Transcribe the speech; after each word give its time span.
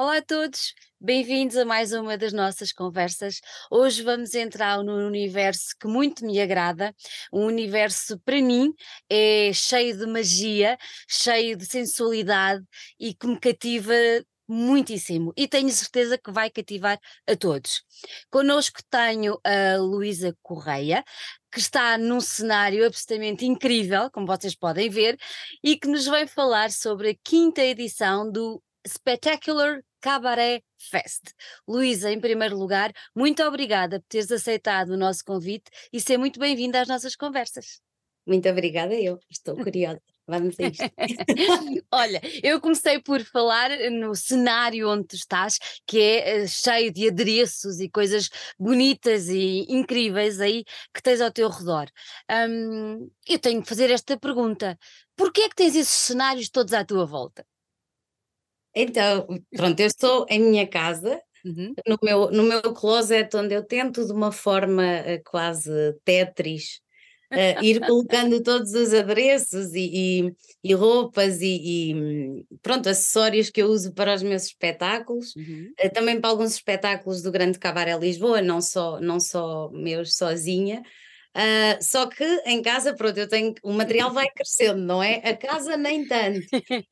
Olá 0.00 0.18
a 0.18 0.22
todos, 0.22 0.74
bem-vindos 1.00 1.56
a 1.56 1.64
mais 1.64 1.92
uma 1.92 2.16
das 2.16 2.32
nossas 2.32 2.70
conversas. 2.70 3.40
Hoje 3.68 4.00
vamos 4.04 4.32
entrar 4.32 4.80
num 4.84 5.04
universo 5.08 5.74
que 5.76 5.88
muito 5.88 6.24
me 6.24 6.40
agrada, 6.40 6.94
um 7.32 7.44
universo 7.46 8.16
para 8.20 8.40
mim 8.40 8.72
é 9.10 9.50
cheio 9.52 9.98
de 9.98 10.06
magia, 10.06 10.78
cheio 11.08 11.56
de 11.56 11.66
sensualidade 11.66 12.64
e 12.96 13.12
que 13.12 13.26
me 13.26 13.40
cativa 13.40 13.92
muitíssimo 14.46 15.32
e 15.36 15.48
tenho 15.48 15.68
certeza 15.70 16.16
que 16.16 16.30
vai 16.30 16.48
cativar 16.48 16.96
a 17.28 17.34
todos. 17.34 17.82
Connosco 18.30 18.78
tenho 18.88 19.36
a 19.42 19.78
Luísa 19.78 20.32
Correia, 20.44 21.04
que 21.50 21.58
está 21.58 21.98
num 21.98 22.20
cenário 22.20 22.86
absolutamente 22.86 23.44
incrível, 23.44 24.08
como 24.12 24.28
vocês 24.28 24.54
podem 24.54 24.88
ver, 24.88 25.18
e 25.60 25.76
que 25.76 25.88
nos 25.88 26.06
vai 26.06 26.24
falar 26.28 26.70
sobre 26.70 27.10
a 27.10 27.16
quinta 27.24 27.62
edição 27.62 28.30
do 28.30 28.62
Spectacular 28.86 29.82
Cabaret 30.00 30.62
Fest. 30.78 31.32
Luísa, 31.66 32.10
em 32.12 32.20
primeiro 32.20 32.56
lugar, 32.56 32.92
muito 33.14 33.42
obrigada 33.42 34.00
por 34.00 34.06
teres 34.08 34.30
aceitado 34.30 34.90
o 34.90 34.96
nosso 34.96 35.24
convite 35.24 35.70
e 35.92 36.00
ser 36.00 36.18
muito 36.18 36.38
bem-vinda 36.38 36.80
às 36.80 36.88
nossas 36.88 37.16
conversas. 37.16 37.80
Muito 38.26 38.48
obrigada, 38.48 38.94
eu 38.94 39.18
estou 39.30 39.56
curiosa. 39.56 40.02
Vamos 40.26 40.60
a 40.60 40.64
isto. 40.64 40.84
Olha, 41.90 42.20
eu 42.42 42.60
comecei 42.60 43.00
por 43.00 43.24
falar 43.24 43.70
no 43.90 44.14
cenário 44.14 44.90
onde 44.90 45.06
tu 45.06 45.16
estás, 45.16 45.58
que 45.86 45.98
é 45.98 46.42
eh, 46.42 46.46
cheio 46.46 46.92
de 46.92 47.08
adereços 47.08 47.80
e 47.80 47.88
coisas 47.88 48.28
bonitas 48.58 49.30
e 49.30 49.64
incríveis 49.70 50.38
aí 50.38 50.64
que 50.92 51.02
tens 51.02 51.22
ao 51.22 51.32
teu 51.32 51.48
redor. 51.48 51.86
Um, 52.30 53.10
eu 53.26 53.38
tenho 53.38 53.62
que 53.62 53.68
fazer 53.68 53.90
esta 53.90 54.18
pergunta: 54.18 54.78
porquê 55.16 55.42
é 55.42 55.48
que 55.48 55.56
tens 55.56 55.74
esses 55.74 55.96
cenários 55.96 56.50
todos 56.50 56.74
à 56.74 56.84
tua 56.84 57.06
volta? 57.06 57.46
Então, 58.80 59.26
pronto, 59.56 59.80
eu 59.80 59.88
estou 59.88 60.24
em 60.30 60.38
minha 60.38 60.64
casa, 60.64 61.20
uhum. 61.44 61.74
no, 61.84 61.98
meu, 62.00 62.30
no 62.30 62.42
meu 62.44 62.62
closet, 62.72 63.36
onde 63.36 63.52
eu 63.52 63.64
tento 63.64 64.06
de 64.06 64.12
uma 64.12 64.30
forma 64.30 64.84
uh, 64.84 65.20
quase 65.28 65.70
Tetris. 66.04 66.80
Uh, 67.32 67.62
ir 67.62 67.80
colocando 67.84 68.40
todos 68.40 68.72
os 68.74 68.94
adereços 68.94 69.74
e, 69.74 70.22
e, 70.22 70.32
e 70.62 70.74
roupas 70.74 71.42
e, 71.42 71.90
e, 71.90 72.46
pronto, 72.62 72.88
acessórios 72.88 73.50
que 73.50 73.60
eu 73.60 73.66
uso 73.66 73.92
para 73.92 74.14
os 74.14 74.22
meus 74.22 74.44
espetáculos, 74.44 75.34
uhum. 75.34 75.72
uh, 75.84 75.92
também 75.92 76.20
para 76.20 76.30
alguns 76.30 76.52
espetáculos 76.52 77.20
do 77.20 77.32
Grande 77.32 77.58
Cabaré 77.58 77.98
Lisboa, 77.98 78.40
não 78.40 78.60
só, 78.60 79.00
não 79.00 79.18
só 79.18 79.70
meus 79.72 80.14
sozinha, 80.14 80.84
Uh, 81.38 81.80
só 81.80 82.06
que 82.06 82.24
em 82.44 82.60
casa, 82.60 82.94
pronto, 82.94 83.16
eu 83.16 83.28
tenho 83.28 83.54
o 83.62 83.72
material 83.72 84.12
vai 84.12 84.28
crescendo, 84.28 84.80
não 84.80 85.00
é? 85.00 85.22
A 85.24 85.36
casa 85.36 85.76
nem 85.76 86.04
tanto. 86.04 86.46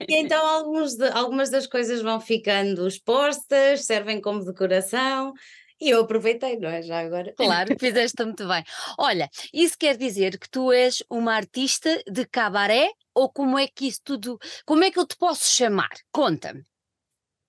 E 0.09 0.17
então 0.17 0.47
alguns 0.47 0.95
de, 0.95 1.09
algumas 1.09 1.51
das 1.51 1.67
coisas 1.67 2.01
vão 2.01 2.21
ficando 2.21 2.87
expostas, 2.87 3.85
servem 3.85 4.21
como 4.21 4.45
decoração. 4.45 5.33
E 5.81 5.91
eu 5.91 6.01
aproveitei, 6.01 6.57
não 6.59 6.71
é? 6.71 6.81
Já 6.81 7.01
agora. 7.01 7.35
Claro, 7.37 7.75
fizeste 7.79 8.23
muito 8.25 8.47
bem. 8.47 8.63
Olha, 8.99 9.29
isso 9.53 9.77
quer 9.77 9.97
dizer 9.97 10.39
que 10.39 10.49
tu 10.49 10.73
és 10.73 11.03
uma 11.11 11.35
artista 11.35 12.03
de 12.09 12.25
cabaré 12.25 12.89
ou 13.13 13.29
como 13.31 13.59
é 13.59 13.67
que 13.67 13.89
isso 13.89 14.01
tudo, 14.05 14.39
como 14.65 14.85
é 14.85 14.91
que 14.91 14.99
eu 14.99 15.07
te 15.07 15.17
posso 15.17 15.53
chamar? 15.53 15.91
Conta-me. 16.13 16.63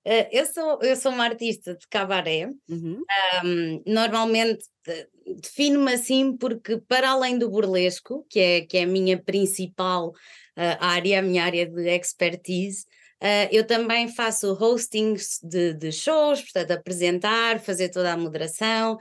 Uh, 0.08 0.26
eu, 0.32 0.46
sou, 0.46 0.80
eu 0.82 0.96
sou 0.96 1.12
uma 1.12 1.26
artista 1.26 1.76
de 1.76 1.86
cabaré. 1.90 2.50
Uhum. 2.70 3.04
Um, 3.44 3.84
normalmente 3.86 4.64
defino-me 5.42 5.94
assim 5.94 6.38
porque, 6.38 6.78
para 6.78 7.10
além 7.10 7.38
do 7.38 7.50
burlesco, 7.50 8.26
que 8.30 8.40
é, 8.40 8.62
que 8.62 8.78
é 8.78 8.84
a 8.84 8.88
minha 8.88 9.22
principal 9.22 10.12
uh, 10.12 10.78
área, 10.80 11.20
a 11.20 11.22
minha 11.22 11.44
área 11.44 11.66
de 11.66 11.90
expertise, 11.90 12.86
uh, 13.22 13.50
eu 13.52 13.68
também 13.68 14.08
faço 14.08 14.54
hostings 14.54 15.40
de, 15.44 15.74
de 15.74 15.92
shows, 15.92 16.42
portanto, 16.42 16.72
apresentar, 16.72 17.60
fazer 17.60 17.90
toda 17.90 18.14
a 18.14 18.18
moderação. 18.18 18.98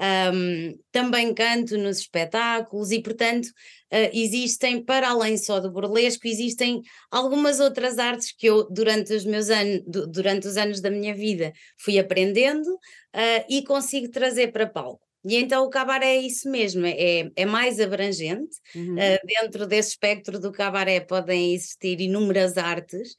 Um, 0.00 0.78
também 0.90 1.34
canto 1.34 1.76
nos 1.76 1.98
espetáculos 1.98 2.90
e, 2.90 3.02
portanto, 3.02 3.44
uh, 3.46 4.08
existem, 4.14 4.82
para 4.82 5.10
além 5.10 5.36
só 5.36 5.60
do 5.60 5.70
burlesco, 5.70 6.26
existem 6.26 6.80
algumas 7.10 7.60
outras 7.60 7.98
artes 7.98 8.32
que 8.32 8.46
eu, 8.46 8.66
durante 8.70 9.12
os 9.12 9.26
meus 9.26 9.50
anos, 9.50 9.82
durante 9.86 10.46
os 10.46 10.56
anos 10.56 10.80
da 10.80 10.90
minha 10.90 11.14
vida, 11.14 11.52
fui 11.76 11.98
aprendendo 11.98 12.66
uh, 12.66 13.44
e 13.46 13.62
consigo 13.62 14.08
trazer 14.08 14.52
para 14.52 14.66
palco. 14.66 15.10
E 15.22 15.36
então 15.36 15.64
o 15.64 15.68
cabaré 15.68 16.16
é 16.16 16.20
isso 16.22 16.50
mesmo, 16.50 16.86
é, 16.86 17.30
é 17.36 17.44
mais 17.44 17.78
abrangente. 17.78 18.56
Uhum. 18.74 18.94
Uh, 18.94 19.26
dentro 19.26 19.66
desse 19.66 19.90
espectro 19.90 20.40
do 20.40 20.50
cabaré 20.50 20.98
podem 21.00 21.52
existir 21.52 22.00
inúmeras 22.00 22.56
artes, 22.56 23.14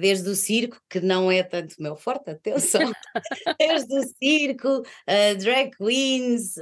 desde 0.00 0.28
o 0.28 0.34
circo, 0.34 0.80
que 0.88 1.00
não 1.00 1.30
é 1.30 1.42
tanto 1.42 1.76
meu 1.80 1.96
forte, 1.96 2.30
atenção, 2.30 2.92
desde 3.58 3.98
o 3.98 4.02
circo, 4.22 4.80
uh, 4.80 5.38
drag 5.38 5.70
queens, 5.76 6.54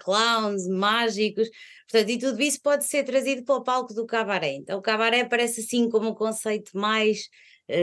clowns, 0.00 0.68
mágicos, 0.68 1.48
portanto, 1.90 2.10
e 2.10 2.18
tudo 2.18 2.42
isso 2.42 2.60
pode 2.62 2.84
ser 2.84 3.04
trazido 3.04 3.44
para 3.44 3.56
o 3.56 3.62
palco 3.64 3.94
do 3.94 4.06
cabaré. 4.06 4.52
Então 4.52 4.78
o 4.78 4.82
cabaré 4.82 5.24
parece 5.24 5.60
assim 5.60 5.88
como 5.88 6.10
um 6.10 6.14
conceito 6.14 6.76
mais 6.76 7.28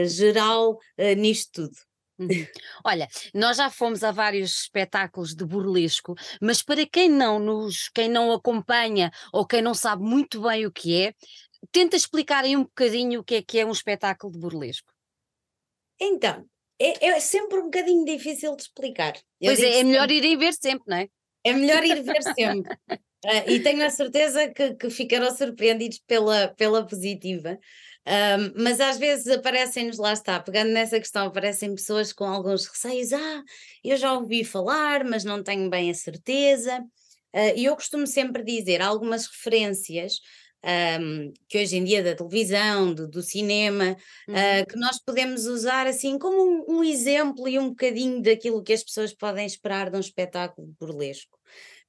geral 0.06 0.78
nisto 1.16 1.62
tudo. 1.62 1.76
Uhum. 2.18 2.46
Olha, 2.82 3.08
nós 3.34 3.58
já 3.58 3.68
fomos 3.68 4.02
a 4.02 4.10
vários 4.10 4.62
espetáculos 4.62 5.34
de 5.34 5.44
burlesco, 5.44 6.14
mas 6.40 6.62
para 6.62 6.86
quem 6.86 7.10
não 7.10 7.38
nos, 7.38 7.90
quem 7.90 8.08
não 8.08 8.32
acompanha 8.32 9.10
ou 9.32 9.46
quem 9.46 9.60
não 9.60 9.74
sabe 9.74 10.02
muito 10.02 10.40
bem 10.40 10.64
o 10.64 10.72
que 10.72 11.02
é, 11.02 11.14
tenta 11.72 11.96
explicar 11.96 12.44
aí 12.44 12.56
um 12.56 12.64
bocadinho 12.64 13.20
o 13.20 13.24
que 13.24 13.36
é 13.36 13.42
que 13.42 13.58
é 13.58 13.66
um 13.66 13.72
espetáculo 13.72 14.32
de 14.32 14.38
burlesco. 14.38 14.92
Então, 16.00 16.46
é, 16.78 17.06
é 17.06 17.20
sempre 17.20 17.58
um 17.58 17.64
bocadinho 17.64 18.04
difícil 18.04 18.54
de 18.54 18.62
explicar. 18.62 19.14
Eu 19.40 19.54
pois 19.54 19.62
é, 19.62 19.80
é 19.80 19.84
melhor 19.84 20.10
ir 20.10 20.24
e 20.24 20.36
ver 20.36 20.52
sempre, 20.52 20.84
não 20.86 20.96
é? 20.96 21.08
É 21.44 21.52
melhor 21.52 21.84
ir 21.84 22.02
ver 22.02 22.22
sempre. 22.22 22.72
uh, 22.90 22.98
e 23.48 23.60
tenho 23.60 23.84
a 23.84 23.90
certeza 23.90 24.48
que, 24.48 24.74
que 24.74 24.90
ficarão 24.90 25.34
surpreendidos 25.34 26.00
pela, 26.06 26.48
pela 26.48 26.86
positiva. 26.86 27.58
Um, 28.06 28.62
mas 28.62 28.80
às 28.80 28.98
vezes 28.98 29.26
aparecem-nos, 29.28 29.98
lá 29.98 30.12
está, 30.12 30.38
pegando 30.38 30.70
nessa 30.70 30.98
questão, 30.98 31.26
aparecem 31.26 31.74
pessoas 31.74 32.12
com 32.12 32.24
alguns 32.24 32.66
receios, 32.66 33.12
ah, 33.12 33.42
eu 33.82 33.96
já 33.96 34.12
ouvi 34.12 34.44
falar, 34.44 35.04
mas 35.04 35.24
não 35.24 35.42
tenho 35.42 35.68
bem 35.68 35.90
a 35.90 35.94
certeza. 35.94 36.80
Uh, 37.34 37.56
e 37.56 37.64
eu 37.64 37.74
costumo 37.74 38.06
sempre 38.06 38.44
dizer 38.44 38.80
algumas 38.80 39.26
referências 39.26 40.20
um, 40.66 41.32
que 41.48 41.58
hoje 41.58 41.76
em 41.76 41.84
dia 41.84 42.02
da 42.02 42.14
televisão, 42.14 42.92
do, 42.92 43.08
do 43.08 43.22
cinema, 43.22 43.96
uhum. 44.28 44.34
uh, 44.34 44.66
que 44.66 44.76
nós 44.76 44.98
podemos 44.98 45.46
usar 45.46 45.86
assim 45.86 46.18
como 46.18 46.36
um, 46.68 46.78
um, 46.78 46.84
exemplo 46.84 47.48
e 47.48 47.58
um 47.58 47.68
bocadinho 47.68 48.20
daquilo 48.20 48.62
que 48.62 48.72
as 48.72 48.82
pessoas 48.82 49.14
podem 49.14 49.46
esperar 49.46 49.90
de 49.90 49.96
um 49.96 50.00
espetáculo 50.00 50.74
burlesco. 50.80 51.38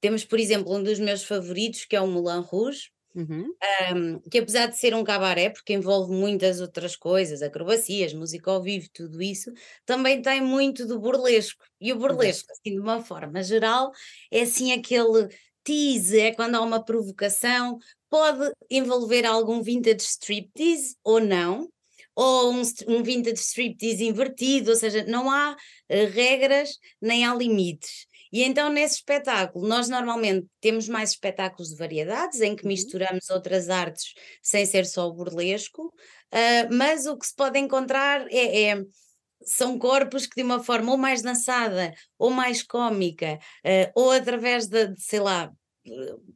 Temos, 0.00 0.24
por 0.24 0.38
exemplo, 0.38 0.74
um 0.74 0.82
dos 0.82 1.00
meus 1.00 1.24
favoritos, 1.24 1.84
que 1.84 1.96
é 1.96 2.00
o 2.00 2.06
Moulin 2.06 2.40
Rouge, 2.40 2.90
Uhum. 3.14 3.52
Um, 3.96 4.20
que 4.30 4.38
apesar 4.38 4.66
de 4.66 4.78
ser 4.78 4.94
um 4.94 5.02
cabaré, 5.02 5.50
porque 5.50 5.72
envolve 5.72 6.12
muitas 6.12 6.60
outras 6.60 6.94
coisas, 6.94 7.42
acrobacias, 7.42 8.14
música 8.14 8.48
ao 8.48 8.62
vivo, 8.62 8.86
tudo 8.92 9.20
isso, 9.20 9.50
também 9.84 10.22
tem 10.22 10.40
muito 10.40 10.86
do 10.86 11.00
burlesco. 11.00 11.64
E 11.80 11.92
o 11.92 11.96
burlesco, 11.96 12.52
assim, 12.52 12.74
de 12.74 12.78
uma 12.78 13.02
forma 13.02 13.42
geral, 13.42 13.90
é 14.30 14.42
assim 14.42 14.72
aquele 14.72 15.28
tease, 15.64 16.20
é 16.20 16.32
quando 16.32 16.54
há 16.54 16.60
uma 16.60 16.84
provocação, 16.84 17.78
pode 18.10 18.52
envolver 18.70 19.24
algum 19.24 19.62
vintage 19.62 20.02
striptease 20.02 20.96
ou 21.04 21.20
não, 21.20 21.68
ou 22.14 22.52
um, 22.52 22.62
um 22.88 23.02
vintage 23.02 23.40
striptease 23.40 24.04
invertido, 24.04 24.70
ou 24.70 24.76
seja, 24.76 25.04
não 25.04 25.30
há 25.30 25.52
uh, 25.52 26.12
regras 26.12 26.78
nem 27.00 27.24
há 27.24 27.34
limites. 27.34 28.06
E 28.32 28.42
então, 28.42 28.70
nesse 28.70 28.96
espetáculo, 28.96 29.66
nós 29.66 29.88
normalmente 29.88 30.46
temos 30.60 30.88
mais 30.88 31.10
espetáculos 31.10 31.70
de 31.70 31.76
variedades, 31.76 32.40
em 32.40 32.54
que 32.54 32.64
uhum. 32.64 32.68
misturamos 32.68 33.30
outras 33.30 33.68
artes 33.68 34.14
sem 34.42 34.66
ser 34.66 34.84
só 34.84 35.08
o 35.08 35.12
burlesco, 35.12 35.86
uh, 35.86 36.74
mas 36.74 37.06
o 37.06 37.16
que 37.16 37.26
se 37.26 37.34
pode 37.34 37.58
encontrar 37.58 38.26
é, 38.30 38.70
é 38.70 38.82
são 39.44 39.78
corpos 39.78 40.26
que 40.26 40.34
de 40.36 40.42
uma 40.42 40.62
forma 40.62 40.90
ou 40.90 40.98
mais 40.98 41.22
dançada 41.22 41.94
ou 42.18 42.30
mais 42.30 42.62
cômica 42.62 43.38
uh, 43.64 43.92
ou 43.94 44.10
através 44.10 44.66
de, 44.66 44.88
de, 44.88 45.00
sei 45.00 45.20
lá 45.20 45.50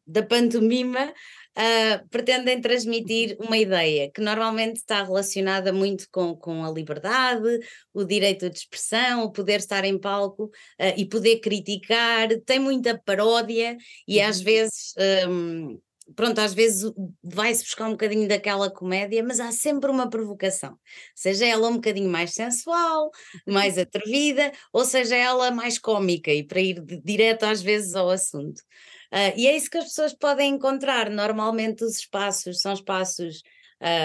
da 0.07 0.23
pantomima 0.23 1.13
uh, 1.57 2.09
pretendem 2.09 2.61
transmitir 2.61 3.37
uma 3.41 3.57
ideia 3.57 4.11
que 4.11 4.21
normalmente 4.21 4.77
está 4.77 5.03
relacionada 5.03 5.73
muito 5.73 6.07
com, 6.11 6.35
com 6.37 6.65
a 6.65 6.71
liberdade, 6.71 7.59
o 7.93 8.05
direito 8.05 8.49
de 8.49 8.59
expressão, 8.59 9.25
o 9.25 9.33
poder 9.33 9.61
estar 9.61 9.85
em 9.85 9.99
palco 9.99 10.45
uh, 10.45 10.95
e 10.97 11.07
poder 11.07 11.41
criticar, 11.41 12.29
tem 12.47 12.59
muita 12.59 13.01
paródia 13.05 13.77
e 14.07 14.21
às 14.21 14.39
uhum. 14.39 14.45
vezes. 14.45 14.95
Um, 15.29 15.81
pronto, 16.17 16.39
às 16.41 16.53
vezes 16.53 16.93
vai-se 17.23 17.65
buscar 17.65 17.87
um 17.87 17.93
bocadinho 17.93 18.29
daquela 18.29 18.71
comédia, 18.71 19.23
mas 19.23 19.41
há 19.41 19.51
sempre 19.53 19.91
uma 19.91 20.11
provocação, 20.11 20.77
seja 21.15 21.47
ela 21.47 21.69
um 21.69 21.75
bocadinho 21.77 22.11
mais 22.11 22.35
sensual, 22.35 23.11
mais 23.47 23.79
atrevida, 23.79 24.53
ou 24.73 24.85
seja 24.85 25.17
ela 25.17 25.51
mais 25.51 25.79
cômica 25.79 26.31
e 26.31 26.45
para 26.45 26.61
ir 26.61 26.83
direto 27.03 27.45
às 27.45 27.63
vezes 27.63 27.95
ao 27.95 28.11
assunto. 28.11 28.63
Uh, 29.13 29.37
e 29.37 29.47
é 29.47 29.57
isso 29.57 29.69
que 29.69 29.79
as 29.79 29.85
pessoas 29.85 30.15
podem 30.15 30.55
encontrar. 30.55 31.11
Normalmente 31.11 31.85
os 31.85 31.99
espaços 31.99 32.61
são 32.61 32.73
espaços 32.73 33.43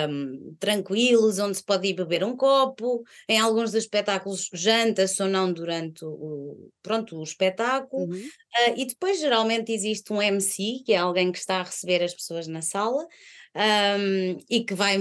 um, 0.09 0.55
tranquilos, 0.59 1.39
onde 1.39 1.57
se 1.57 1.63
pode 1.63 1.87
ir 1.87 1.93
beber 1.93 2.23
um 2.23 2.35
copo. 2.35 3.03
Em 3.29 3.39
alguns 3.39 3.71
dos 3.71 3.83
espetáculos, 3.83 4.49
janta-se 4.53 5.21
ou 5.21 5.29
não 5.29 5.53
durante 5.53 6.03
o, 6.03 6.69
pronto, 6.81 7.17
o 7.17 7.23
espetáculo. 7.23 8.05
Uhum. 8.05 8.17
Uh, 8.17 8.73
e 8.75 8.85
depois, 8.85 9.19
geralmente, 9.19 9.71
existe 9.71 10.11
um 10.11 10.21
MC, 10.21 10.81
que 10.85 10.93
é 10.93 10.97
alguém 10.97 11.31
que 11.31 11.37
está 11.37 11.59
a 11.59 11.63
receber 11.63 12.03
as 12.03 12.13
pessoas 12.13 12.47
na 12.47 12.61
sala. 12.61 13.05
Um, 13.57 14.37
e 14.47 14.63
que 14.63 14.75
vai 14.75 14.99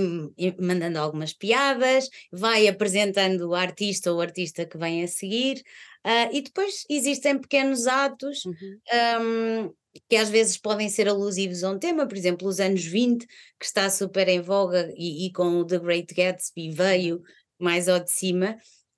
mandando 0.58 0.98
algumas 0.98 1.34
piadas, 1.34 2.08
vai 2.32 2.66
apresentando 2.66 3.50
o 3.50 3.54
artista 3.54 4.10
ou 4.10 4.16
o 4.16 4.20
artista 4.22 4.64
que 4.64 4.78
vem 4.78 5.04
a 5.04 5.08
seguir, 5.08 5.62
uh, 6.06 6.32
e 6.32 6.40
depois 6.40 6.86
existem 6.88 7.38
pequenos 7.38 7.86
atos 7.86 8.46
uhum. 8.46 8.78
um, 9.20 9.74
que 10.08 10.16
às 10.16 10.30
vezes 10.30 10.56
podem 10.56 10.88
ser 10.88 11.06
alusivos 11.06 11.62
a 11.64 11.70
um 11.70 11.78
tema, 11.78 12.06
por 12.06 12.16
exemplo, 12.16 12.48
os 12.48 12.58
anos 12.58 12.82
20, 12.82 13.26
que 13.26 13.66
está 13.66 13.90
super 13.90 14.26
em 14.26 14.40
voga 14.40 14.90
e, 14.96 15.26
e 15.26 15.32
com 15.32 15.58
o 15.58 15.64
The 15.66 15.78
Great 15.78 16.14
Gatsby 16.14 16.70
veio 16.70 17.20
mais 17.58 17.90
ao 17.90 18.00
de 18.00 18.10
cima. 18.10 18.56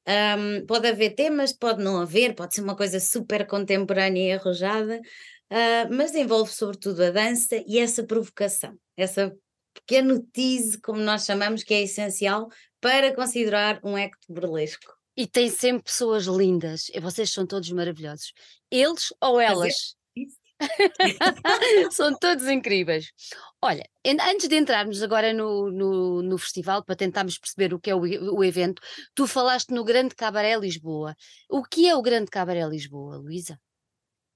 Um, 0.08 0.64
pode 0.66 0.86
haver 0.86 1.14
temas, 1.14 1.52
pode 1.52 1.82
não 1.82 2.00
haver, 2.00 2.34
pode 2.34 2.54
ser 2.54 2.62
uma 2.62 2.76
coisa 2.76 2.98
super 2.98 3.46
contemporânea 3.46 4.28
e 4.28 4.32
arrojada, 4.32 5.00
uh, 5.50 5.94
mas 5.94 6.14
envolve 6.14 6.50
sobretudo 6.50 7.02
a 7.02 7.10
dança 7.10 7.62
e 7.66 7.78
essa 7.78 8.02
provocação, 8.02 8.74
essa 8.96 9.36
pequeno 9.88 10.22
tease, 10.22 10.78
como 10.82 11.00
nós 11.00 11.24
chamamos, 11.24 11.64
que 11.64 11.72
é 11.72 11.80
essencial 11.80 12.50
para 12.78 13.14
considerar 13.14 13.80
um 13.82 13.96
acto 13.96 14.30
burlesco. 14.30 14.92
E 15.16 15.26
tem 15.26 15.48
sempre 15.48 15.84
pessoas 15.84 16.26
lindas, 16.26 16.90
vocês 17.00 17.32
são 17.32 17.46
todos 17.46 17.72
maravilhosos. 17.72 18.34
Eles 18.70 19.12
ou 19.20 19.40
elas? 19.40 19.96
São 21.92 22.16
todos 22.18 22.48
incríveis. 22.48 23.12
Olha, 23.62 23.88
antes 24.04 24.48
de 24.48 24.56
entrarmos 24.56 25.02
agora 25.04 25.32
no, 25.32 25.70
no, 25.70 26.20
no, 26.22 26.36
festival, 26.36 26.84
para 26.84 26.96
tentarmos 26.96 27.38
perceber 27.38 27.72
o 27.72 27.78
que 27.78 27.90
é 27.90 27.94
o, 27.94 28.00
o, 28.00 28.42
evento, 28.42 28.82
tu 29.14 29.24
falaste 29.28 29.72
no 29.72 29.84
Grande 29.84 30.16
Cabaré 30.16 30.56
Lisboa. 30.56 31.14
O 31.48 31.62
que 31.62 31.88
é 31.88 31.94
o 31.94 32.02
Grande 32.02 32.28
Cabaré 32.28 32.66
Lisboa, 32.66 33.18
Luísa? 33.18 33.56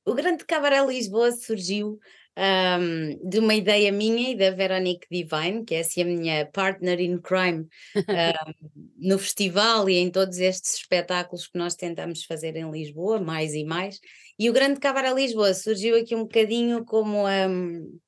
O 0.04 0.14
Grande 0.14 0.44
Cabaré 0.44 0.84
Lisboa 0.86 1.32
surgiu 1.32 1.98
um, 2.36 3.28
de 3.28 3.38
uma 3.38 3.54
ideia 3.54 3.92
minha 3.92 4.30
e 4.30 4.36
da 4.36 4.50
Veronique 4.50 5.06
Divine, 5.10 5.64
que 5.64 5.74
é 5.74 5.80
assim 5.80 6.02
a 6.02 6.04
minha 6.04 6.46
partner 6.46 7.00
in 7.00 7.18
crime 7.18 7.66
um, 7.96 8.68
no 8.98 9.18
festival 9.18 9.88
e 9.88 9.98
em 9.98 10.10
todos 10.10 10.38
estes 10.38 10.76
espetáculos 10.76 11.46
que 11.46 11.58
nós 11.58 11.74
tentamos 11.74 12.24
fazer 12.24 12.56
em 12.56 12.70
Lisboa, 12.70 13.20
mais 13.20 13.54
e 13.54 13.64
mais. 13.64 14.00
E 14.38 14.48
o 14.48 14.52
Grande 14.52 14.80
Cabaré 14.80 15.12
Lisboa 15.12 15.54
surgiu 15.54 15.96
aqui 15.96 16.14
um 16.14 16.22
bocadinho 16.22 16.84
como. 16.84 17.26
Um, 17.26 17.98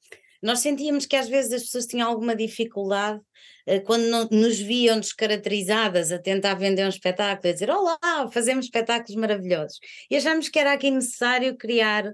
nós 0.45 0.59
sentíamos 0.59 1.07
que 1.07 1.17
às 1.17 1.27
vezes 1.27 1.55
as 1.55 1.63
pessoas 1.63 1.87
tinham 1.87 2.07
alguma 2.07 2.37
dificuldade 2.37 3.19
uh, 3.67 3.81
quando 3.87 4.29
nos 4.31 4.61
viam 4.61 5.01
descaracterizadas 5.01 6.13
a 6.13 6.19
tentar 6.19 6.53
vender 6.53 6.85
um 6.85 6.91
espetáculo, 6.91 7.49
a 7.49 7.53
dizer 7.55 7.71
olá, 7.71 7.99
fazemos 8.31 8.67
espetáculos 8.67 9.17
maravilhosos. 9.17 9.79
E 10.11 10.17
achámos 10.17 10.51
que 10.51 10.59
era 10.59 10.75
aqui 10.75 10.91
necessário 10.91 11.57
criar 11.57 12.07
uh, 12.07 12.13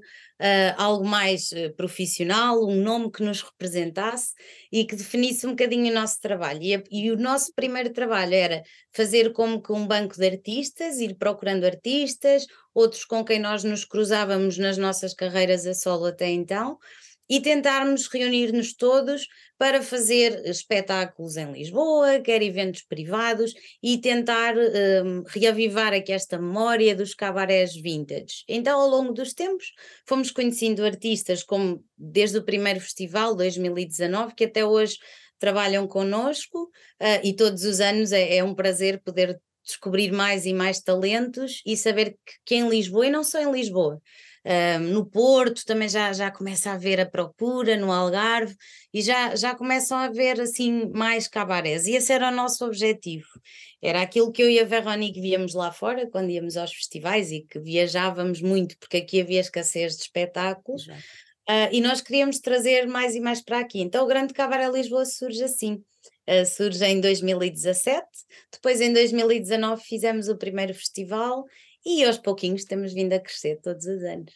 algo 0.77 1.05
mais 1.05 1.51
uh, 1.51 1.75
profissional, 1.77 2.65
um 2.65 2.77
nome 2.77 3.11
que 3.11 3.21
nos 3.21 3.43
representasse 3.43 4.33
e 4.71 4.85
que 4.85 4.95
definisse 4.95 5.45
um 5.45 5.51
bocadinho 5.51 5.91
o 5.91 5.95
nosso 5.95 6.21
trabalho. 6.21 6.63
E, 6.63 6.77
a, 6.77 6.83
e 6.89 7.11
o 7.11 7.17
nosso 7.17 7.53
primeiro 7.53 7.93
trabalho 7.93 8.35
era 8.35 8.63
fazer 8.95 9.33
como 9.33 9.61
que 9.61 9.73
um 9.73 9.89
banco 9.89 10.17
de 10.17 10.25
artistas, 10.25 11.01
ir 11.01 11.17
procurando 11.17 11.65
artistas, 11.65 12.47
outros 12.73 13.05
com 13.05 13.25
quem 13.25 13.41
nós 13.41 13.65
nos 13.65 13.85
cruzávamos 13.85 14.57
nas 14.57 14.79
nossas 14.79 15.15
carreiras 15.15 15.67
a 15.67 15.75
solo 15.75 16.07
até 16.07 16.29
então 16.29 16.79
e 17.31 17.41
tentarmos 17.41 18.09
reunir-nos 18.09 18.75
todos 18.75 19.29
para 19.57 19.81
fazer 19.83 20.45
espetáculos 20.47 21.37
em 21.37 21.53
Lisboa, 21.53 22.19
quer 22.19 22.43
eventos 22.43 22.83
privados, 22.83 23.55
e 23.81 23.99
tentar 23.99 24.57
um, 24.57 25.23
reavivar 25.29 25.93
aqui 25.93 26.13
esta 26.13 26.37
memória 26.39 26.93
dos 26.97 27.15
cabarés 27.15 27.73
vintage. 27.77 28.43
Então, 28.49 28.81
ao 28.81 28.89
longo 28.89 29.13
dos 29.13 29.33
tempos, 29.33 29.73
fomos 30.05 30.33
conhecendo 30.33 30.85
artistas 30.85 31.45
como 31.45 31.85
desde 31.97 32.39
o 32.39 32.43
primeiro 32.43 32.81
festival, 32.81 33.37
2019, 33.37 34.35
que 34.35 34.47
até 34.47 34.65
hoje 34.65 34.99
trabalham 35.39 35.87
connosco, 35.87 36.65
uh, 36.65 37.21
e 37.23 37.33
todos 37.35 37.63
os 37.65 37.81
anos 37.81 38.11
é, 38.11 38.39
é 38.39 38.45
um 38.45 38.55
prazer 38.55 39.01
poder 39.05 39.41
descobrir 39.63 40.11
mais 40.11 40.47
e 40.47 40.53
mais 40.53 40.81
talentos 40.81 41.63
e 41.65 41.77
saber 41.77 42.17
que, 42.27 42.33
que 42.45 42.55
em 42.57 42.69
Lisboa, 42.69 43.07
e 43.07 43.11
não 43.11 43.23
só 43.23 43.39
em 43.41 43.53
Lisboa, 43.53 44.01
no 44.93 45.05
Porto 45.05 45.65
também 45.67 45.89
já, 45.89 46.13
já 46.13 46.31
começa 46.31 46.71
a 46.71 46.75
haver 46.75 47.01
a 47.01 47.07
procura, 47.07 47.77
no 47.77 47.93
Algarve, 47.93 48.57
e 48.93 49.03
já, 49.03 49.37
já 49.37 49.55
começam 49.55 49.99
a 49.99 50.05
haver 50.05 50.41
assim 50.41 50.91
mais 50.93 51.29
cabarés. 51.29 51.87
E 51.87 51.93
esse 51.93 52.13
era 52.13 52.29
o 52.29 52.35
nosso 52.35 52.65
objetivo. 52.65 53.29
Era 53.83 54.03
aquilo 54.03 54.33
que 54.33 54.43
eu 54.43 54.51
e 54.51 54.59
a 54.59 54.65
Veronique 54.65 55.21
víamos 55.21 55.55
lá 55.55 55.73
fora, 55.73 56.09
quando 56.11 56.31
íamos 56.31 56.57
aos 56.57 56.73
festivais 56.73 57.31
e 57.31 57.41
que 57.43 57.59
viajávamos 57.59 58.41
muito, 58.41 58.77
porque 58.79 58.99
aqui 58.99 59.21
havia 59.21 59.41
escassez 59.41 59.97
de 59.97 60.03
espetáculos. 60.03 60.87
Uh, 60.87 61.69
e 61.73 61.81
nós 61.81 62.01
queríamos 62.01 62.39
trazer 62.39 62.87
mais 62.87 63.15
e 63.15 63.21
mais 63.21 63.43
para 63.43 63.59
aqui. 63.59 63.81
Então 63.81 64.05
o 64.05 64.09
Grande 64.09 64.33
Cabaré 64.33 64.71
Lisboa 64.71 65.05
surge 65.05 65.43
assim. 65.43 65.83
Uh, 66.29 66.47
surge 66.47 66.85
em 66.85 67.01
2017, 67.01 68.07
depois 68.53 68.81
em 68.81 68.93
2019 68.93 69.83
fizemos 69.83 70.29
o 70.29 70.37
primeiro 70.37 70.73
festival 70.75 71.45
e 71.85 72.05
aos 72.05 72.19
pouquinhos 72.19 72.65
temos 72.65 72.93
vindo 72.93 73.13
a 73.13 73.21
crescer 73.21 73.61
todos 73.63 73.87
os 73.87 74.03
anos. 74.03 74.33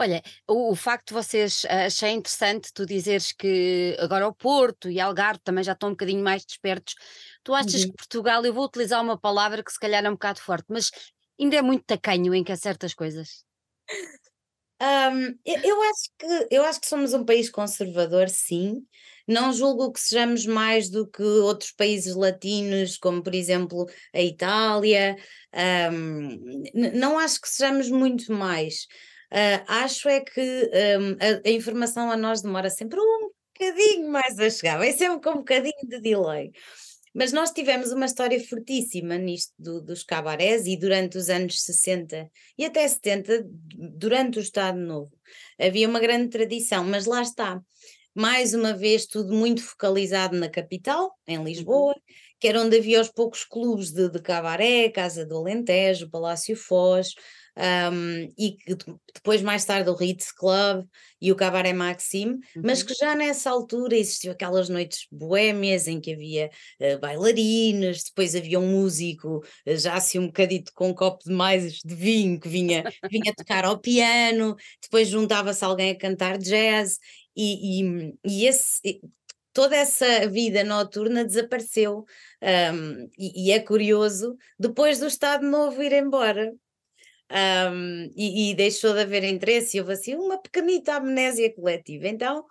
Olha, 0.00 0.22
o, 0.46 0.70
o, 0.70 0.76
facto 0.76 1.08
de 1.08 1.14
vocês 1.14 1.64
uh, 1.64 1.86
achei 1.86 2.10
interessante 2.12 2.72
tu 2.72 2.86
dizeres 2.86 3.32
que 3.32 3.96
agora 3.98 4.28
o 4.28 4.34
Porto 4.34 4.88
e 4.88 5.00
Algarve 5.00 5.40
também 5.42 5.64
já 5.64 5.72
estão 5.72 5.88
um 5.88 5.92
bocadinho 5.92 6.22
mais 6.22 6.44
despertos. 6.44 6.94
Tu 7.42 7.52
achas 7.52 7.82
uhum. 7.82 7.90
que 7.90 7.96
Portugal, 7.96 8.44
eu 8.44 8.54
vou 8.54 8.64
utilizar 8.64 9.02
uma 9.02 9.18
palavra 9.18 9.62
que 9.62 9.72
se 9.72 9.78
calhar 9.78 10.04
é 10.04 10.08
um 10.08 10.12
bocado 10.12 10.40
forte, 10.40 10.66
mas 10.68 10.92
ainda 11.40 11.56
é 11.56 11.62
muito 11.62 11.84
tacanho 11.84 12.32
em 12.32 12.44
que 12.44 12.52
há 12.52 12.56
certas 12.56 12.94
coisas? 12.94 13.44
Um, 14.80 15.36
eu, 15.44 15.82
acho 15.82 16.10
que, 16.18 16.48
eu 16.50 16.64
acho 16.64 16.80
que 16.80 16.86
somos 16.86 17.12
um 17.12 17.24
país 17.24 17.50
conservador, 17.50 18.28
sim. 18.28 18.86
Não 19.26 19.52
julgo 19.52 19.92
que 19.92 20.00
sejamos 20.00 20.46
mais 20.46 20.88
do 20.88 21.06
que 21.06 21.22
outros 21.22 21.72
países 21.72 22.14
latinos, 22.14 22.96
como 22.96 23.22
por 23.22 23.34
exemplo 23.34 23.86
a 24.14 24.22
Itália. 24.22 25.16
Um, 25.92 26.62
não 26.74 27.18
acho 27.18 27.40
que 27.40 27.48
sejamos 27.48 27.90
muito 27.90 28.32
mais. 28.32 28.86
Uh, 29.30 29.60
acho 29.66 30.08
é 30.08 30.20
que 30.20 30.40
um, 30.40 31.12
a, 31.20 31.48
a, 31.48 31.50
informação 31.50 32.10
a 32.10 32.16
nós 32.16 32.40
demora 32.40 32.70
sempre 32.70 32.98
um 32.98 33.30
bocadinho 33.52 34.10
mais 34.10 34.38
a 34.38 34.48
chegar, 34.48 34.78
vai 34.78 34.92
sempre 34.92 35.20
com 35.20 35.30
um 35.30 35.38
bocadinho 35.38 35.86
de 35.86 36.00
delay. 36.00 36.50
Mas 37.18 37.32
nós 37.32 37.50
tivemos 37.50 37.90
uma 37.90 38.06
história 38.06 38.38
fortíssima 38.38 39.18
nisto 39.18 39.52
do, 39.58 39.80
dos 39.80 40.04
cabarés 40.04 40.66
e 40.66 40.76
durante 40.76 41.18
os 41.18 41.28
anos 41.28 41.60
60 41.62 42.30
e 42.56 42.64
até 42.64 42.86
70, 42.86 43.44
durante 43.76 44.38
o 44.38 44.40
Estado 44.40 44.78
Novo, 44.78 45.10
havia 45.60 45.88
uma 45.88 45.98
grande 45.98 46.28
tradição, 46.28 46.84
mas 46.84 47.06
lá 47.06 47.20
está. 47.20 47.60
Mais 48.14 48.54
uma 48.54 48.72
vez, 48.72 49.04
tudo 49.04 49.34
muito 49.34 49.64
focalizado 49.64 50.36
na 50.38 50.48
capital, 50.48 51.12
em 51.26 51.42
Lisboa, 51.42 51.92
uhum. 51.92 52.14
que 52.38 52.46
era 52.46 52.62
onde 52.62 52.78
havia 52.78 53.00
os 53.00 53.08
poucos 53.08 53.42
clubes 53.42 53.90
de, 53.90 54.08
de 54.08 54.22
cabaré, 54.22 54.88
Casa 54.88 55.26
do 55.26 55.38
Alentejo, 55.38 56.08
Palácio 56.08 56.54
Foz, 56.54 57.14
um, 57.58 58.32
e 58.38 58.52
que 58.52 58.76
depois 59.12 59.42
mais 59.42 59.64
tarde 59.64 59.90
o 59.90 59.94
Ritz 59.94 60.30
Club 60.30 60.86
e 61.20 61.32
o 61.32 61.36
Cabaret 61.36 61.72
Maxime, 61.72 62.34
uhum. 62.34 62.62
mas 62.64 62.84
que 62.84 62.94
já 62.94 63.16
nessa 63.16 63.50
altura 63.50 63.96
existiam 63.96 64.32
aquelas 64.32 64.68
noites 64.68 65.06
boémias 65.10 65.88
em 65.88 66.00
que 66.00 66.12
havia 66.12 66.50
uh, 66.80 66.98
bailarinas, 67.00 68.04
depois 68.04 68.36
havia 68.36 68.60
um 68.60 68.68
músico 68.68 69.38
uh, 69.66 69.76
já 69.76 69.94
assim 69.94 70.20
um 70.20 70.26
bocadito 70.26 70.72
com 70.72 70.90
um 70.90 70.94
copo 70.94 71.24
de 71.24 71.32
mais 71.32 71.80
de 71.84 71.94
vinho 71.94 72.38
que 72.38 72.48
vinha, 72.48 72.84
vinha 73.10 73.34
tocar 73.36 73.64
ao 73.64 73.78
piano, 73.78 74.54
depois 74.80 75.08
juntava-se 75.08 75.64
alguém 75.64 75.90
a 75.90 75.98
cantar 75.98 76.38
jazz 76.38 76.98
e, 77.36 77.82
e, 77.82 78.14
e 78.24 78.46
esse, 78.46 79.00
toda 79.52 79.76
essa 79.76 80.28
vida 80.28 80.62
noturna 80.62 81.24
desapareceu. 81.24 82.04
Um, 82.40 83.08
e, 83.18 83.48
e, 83.48 83.52
é 83.52 83.58
curioso, 83.58 84.36
depois 84.56 85.00
do 85.00 85.08
Estado 85.08 85.44
Novo 85.44 85.82
ir 85.82 85.92
embora, 85.92 86.52
um, 87.30 88.10
e, 88.16 88.50
e, 88.50 88.54
deixou 88.54 88.94
de 88.94 89.00
haver 89.00 89.24
interesse 89.24 89.76
e 89.76 89.80
houve 89.80 89.92
assim 89.92 90.14
uma 90.14 90.40
pequenita 90.40 90.94
amnésia 90.96 91.54
coletiva. 91.54 92.08
Então 92.08 92.44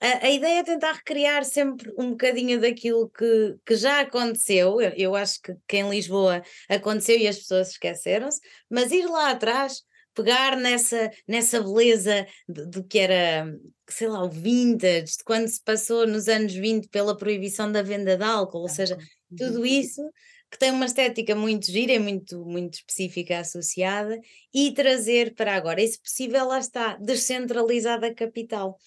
a, 0.00 0.26
a, 0.26 0.30
ideia 0.30 0.60
é 0.60 0.62
tentar 0.62 0.92
recriar 0.92 1.44
sempre 1.44 1.92
um 1.98 2.10
bocadinho 2.10 2.60
daquilo 2.60 3.08
que, 3.10 3.56
que 3.64 3.76
já 3.76 4.00
aconteceu. 4.00 4.80
Eu, 4.80 4.92
eu 4.96 5.14
acho 5.16 5.40
que, 5.40 5.54
que 5.66 5.76
em 5.78 5.88
Lisboa 5.88 6.42
aconteceu 6.68 7.18
e 7.18 7.28
as 7.28 7.38
pessoas 7.38 7.70
esqueceram-se, 7.70 8.40
mas 8.70 8.92
ir 8.92 9.06
lá 9.06 9.30
atrás 9.30 9.82
pegar 10.14 10.56
nessa, 10.56 11.10
nessa 11.28 11.62
beleza 11.62 12.26
do 12.48 12.82
que 12.82 12.98
era, 12.98 13.46
sei 13.86 14.08
lá, 14.08 14.24
o 14.24 14.30
vintage, 14.30 15.18
de 15.18 15.24
quando 15.24 15.46
se 15.46 15.62
passou 15.62 16.06
nos 16.06 16.26
anos 16.26 16.54
20 16.54 16.88
pela 16.88 17.16
proibição 17.16 17.70
da 17.70 17.82
venda 17.82 18.16
de 18.16 18.24
álcool, 18.24 18.62
ou 18.62 18.68
seja, 18.68 18.96
tudo 19.36 19.58
uhum. 19.58 19.66
isso 19.66 20.00
que 20.50 20.58
tem 20.58 20.70
uma 20.70 20.86
estética 20.86 21.34
muito 21.34 21.70
gira 21.70 21.92
e 21.92 21.98
muito, 21.98 22.44
muito 22.44 22.74
específica 22.74 23.38
associada, 23.40 24.18
e 24.54 24.72
trazer 24.72 25.34
para 25.34 25.54
agora, 25.54 25.82
e 25.82 25.88
se 25.88 26.00
possível, 26.00 26.46
lá 26.46 26.58
está, 26.58 26.96
descentralizada 26.96 28.06
a 28.08 28.14
capital. 28.14 28.78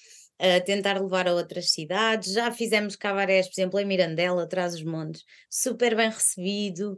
a 0.42 0.62
tentar 0.62 1.02
levar 1.02 1.28
a 1.28 1.34
outras 1.34 1.72
cidades. 1.72 2.32
Já 2.34 2.50
fizemos 2.50 2.96
cabarés, 2.96 3.48
por 3.48 3.60
exemplo, 3.60 3.80
em 3.80 3.86
Mirandela, 3.86 4.44
atrás 4.44 4.72
dos 4.72 4.84
montes, 4.84 5.26
super 5.50 5.96
bem 5.98 6.10
recebido, 6.10 6.98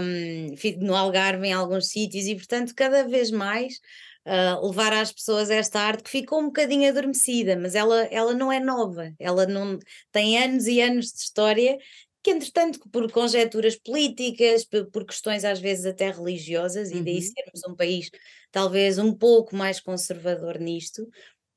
um, 0.00 0.86
no 0.86 0.94
Algarve, 0.94 1.48
em 1.48 1.52
alguns 1.52 1.88
sítios, 1.88 2.26
e 2.26 2.36
portanto, 2.36 2.72
cada 2.74 3.06
vez 3.06 3.30
mais. 3.30 3.80
Uh, 4.24 4.68
levar 4.68 4.92
às 4.92 5.10
pessoas 5.10 5.50
esta 5.50 5.80
arte 5.80 6.04
que 6.04 6.10
ficou 6.10 6.38
um 6.38 6.44
bocadinho 6.44 6.88
adormecida, 6.88 7.56
mas 7.56 7.74
ela, 7.74 8.02
ela 8.04 8.32
não 8.32 8.52
é 8.52 8.60
nova, 8.60 9.12
ela 9.18 9.46
não 9.46 9.80
tem 10.12 10.38
anos 10.40 10.68
e 10.68 10.80
anos 10.80 11.06
de 11.06 11.18
história 11.18 11.76
que 12.22 12.30
entretanto 12.30 12.78
por 12.90 13.10
conjecturas 13.10 13.76
políticas, 13.76 14.64
por, 14.64 15.04
questões 15.04 15.44
às 15.44 15.58
vezes 15.58 15.84
até 15.86 16.10
religiosas, 16.10 16.90
uhum. 16.90 16.98
e 16.98 17.02
daí 17.02 17.16
uhum. 17.16 17.22
sermos 17.22 17.62
um 17.68 17.76
país 17.76 18.10
talvez 18.50 18.98
um 18.98 19.12
pouco 19.12 19.56
mais 19.56 19.80
conservador 19.80 20.58
nisto, 20.58 21.08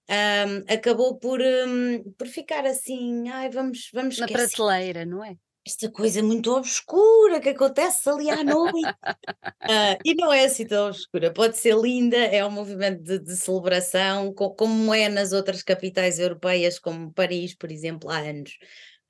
um, 0.09 0.73
acabou 0.73 1.17
por, 1.17 1.41
um, 1.41 2.03
por 2.17 2.27
ficar 2.27 2.65
assim, 2.65 3.27
ai, 3.29 3.49
vamos, 3.49 3.89
vamos 3.93 4.17
Na 4.17 4.27
prateleira, 4.27 5.05
não 5.05 5.23
é? 5.23 5.35
Esta 5.67 5.89
coisa 5.89 6.21
muito 6.21 6.51
obscura 6.51 7.39
que 7.39 7.49
acontece 7.49 8.07
ali 8.07 8.29
à 8.29 8.43
noite. 8.43 8.87
uh, 8.87 9.97
e 10.05 10.13
não 10.13 10.31
é 10.31 10.45
assim 10.45 10.65
tão 10.65 10.87
obscura, 10.87 11.33
pode 11.33 11.57
ser 11.57 11.75
linda, 11.75 12.17
é 12.17 12.45
um 12.45 12.51
movimento 12.51 13.01
de, 13.01 13.17
de 13.17 13.35
celebração, 13.35 14.31
co 14.31 14.53
como 14.53 14.93
é 14.93 15.09
nas 15.09 15.33
outras 15.33 15.63
capitais 15.63 16.19
europeias, 16.19 16.77
como 16.77 17.11
Paris, 17.11 17.55
por 17.55 17.71
exemplo, 17.71 18.11
há 18.11 18.19
anos. 18.19 18.51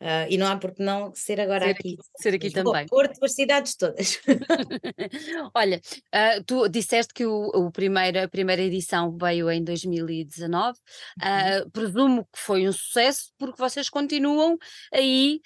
Uh, 0.01 0.27
e 0.29 0.37
não 0.37 0.47
há 0.47 0.57
por 0.57 0.73
que 0.73 0.83
não 0.83 1.13
ser 1.15 1.39
agora 1.39 1.65
ser 1.65 1.71
aqui. 1.71 1.93
aqui. 1.93 1.97
Ser 2.17 2.33
aqui 2.33 2.47
Lisboa, 2.47 2.63
também. 2.65 2.87
Porto, 2.87 3.23
as 3.23 3.33
cidades 3.33 3.75
todas. 3.75 4.19
Olha, 5.55 5.81
uh, 6.13 6.43
tu 6.45 6.67
disseste 6.67 7.13
que 7.13 7.25
o, 7.25 7.47
o 7.53 7.71
primeiro, 7.71 8.21
a 8.21 8.27
primeira 8.27 8.61
edição 8.61 9.15
veio 9.17 9.49
em 9.49 9.63
2019. 9.63 10.77
Uh, 11.17 11.69
presumo 11.71 12.25
que 12.25 12.39
foi 12.39 12.67
um 12.67 12.73
sucesso 12.73 13.31
porque 13.37 13.57
vocês 13.57 13.89
continuam 13.89 14.57
aí 14.93 15.39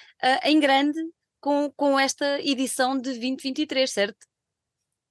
em 0.44 0.60
grande 0.60 1.00
com, 1.40 1.72
com 1.76 2.00
esta 2.00 2.40
edição 2.42 2.96
de 2.96 3.04
2023, 3.04 3.90
certo? 3.90 4.29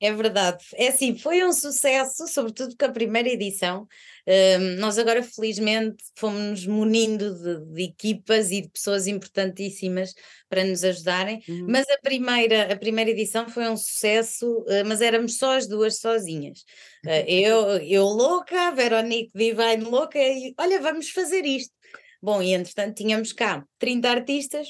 É 0.00 0.12
verdade. 0.12 0.64
É 0.74 0.88
assim, 0.88 1.18
foi 1.18 1.44
um 1.44 1.52
sucesso, 1.52 2.28
sobretudo 2.28 2.76
com 2.76 2.84
a 2.84 2.90
primeira 2.90 3.28
edição. 3.28 3.86
Um, 4.26 4.76
nós 4.78 4.96
agora, 4.96 5.22
felizmente, 5.22 6.04
fomos 6.14 6.64
munindo 6.66 7.34
de, 7.34 7.74
de, 7.74 7.82
equipas 7.84 8.52
e 8.52 8.60
de 8.60 8.68
pessoas 8.68 9.08
importantíssimas 9.08 10.14
para 10.48 10.64
nos 10.64 10.84
ajudarem, 10.84 11.42
uhum. 11.48 11.66
mas 11.68 11.88
a 11.88 11.98
primeira, 11.98 12.72
a 12.72 12.76
primeira 12.76 13.10
edição 13.10 13.48
foi 13.48 13.68
um 13.68 13.76
sucesso, 13.76 14.46
uh, 14.46 14.84
mas 14.86 15.00
éramos 15.00 15.36
só 15.36 15.56
as 15.56 15.66
duas 15.66 15.98
sozinhas. 15.98 16.60
Uh, 17.04 17.24
eu, 17.26 17.78
eu 17.78 18.04
louca, 18.04 18.68
a 18.68 18.70
Veronique 18.70 19.32
Divine 19.34 19.84
louca, 19.84 20.18
e 20.18 20.54
olha, 20.58 20.80
vamos 20.80 21.10
fazer 21.10 21.44
isto. 21.44 21.72
Bom, 22.22 22.42
e 22.42 22.52
entretanto 22.52 22.96
tínhamos 22.96 23.32
cá 23.32 23.64
30 23.78 24.10
artistas, 24.10 24.68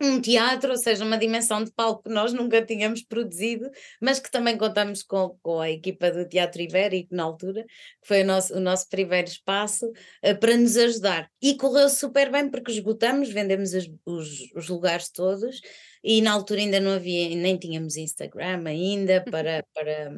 um 0.00 0.20
teatro, 0.20 0.72
ou 0.72 0.76
seja, 0.76 1.04
uma 1.04 1.16
dimensão 1.16 1.64
de 1.64 1.72
palco 1.72 2.02
que 2.02 2.10
nós 2.10 2.32
nunca 2.32 2.64
tínhamos 2.64 3.02
produzido, 3.02 3.70
mas 4.00 4.20
que 4.20 4.30
também 4.30 4.56
contamos 4.58 5.02
com, 5.02 5.38
com 5.42 5.60
a 5.60 5.70
equipa 5.70 6.10
do 6.10 6.28
Teatro 6.28 6.60
Ibérico 6.60 7.14
na 7.14 7.22
altura, 7.22 7.64
que 7.64 8.06
foi 8.06 8.22
o 8.22 8.26
nosso, 8.26 8.54
o 8.54 8.60
nosso 8.60 8.88
primeiro 8.88 9.28
espaço, 9.28 9.86
uh, 9.86 10.38
para 10.38 10.56
nos 10.56 10.76
ajudar. 10.76 11.30
E 11.40 11.56
correu 11.56 11.88
super 11.88 12.30
bem 12.30 12.50
porque 12.50 12.72
esgotamos, 12.72 13.30
vendemos 13.30 13.72
os, 13.72 13.90
os, 14.04 14.52
os, 14.54 14.68
lugares 14.68 15.08
todos, 15.10 15.60
e 16.04 16.20
na 16.20 16.32
altura 16.32 16.60
ainda 16.60 16.78
não 16.78 16.92
havia, 16.92 17.34
nem 17.34 17.56
tínhamos 17.56 17.96
Instagram 17.96 18.64
ainda 18.66 19.24
para, 19.30 19.64
para, 19.72 20.12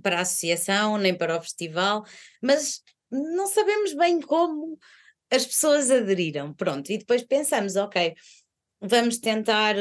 para 0.00 0.18
a 0.18 0.22
associação, 0.22 0.96
nem 0.96 1.14
para 1.14 1.36
o 1.36 1.42
festival, 1.42 2.04
mas 2.40 2.82
não 3.10 3.46
sabemos 3.48 3.94
bem 3.94 4.20
como 4.20 4.78
as 5.28 5.44
pessoas 5.44 5.90
aderiram. 5.90 6.54
Pronto, 6.54 6.92
e 6.92 6.98
depois 6.98 7.24
pensamos, 7.24 7.74
ok 7.74 8.14
vamos 8.84 9.18
tentar 9.18 9.74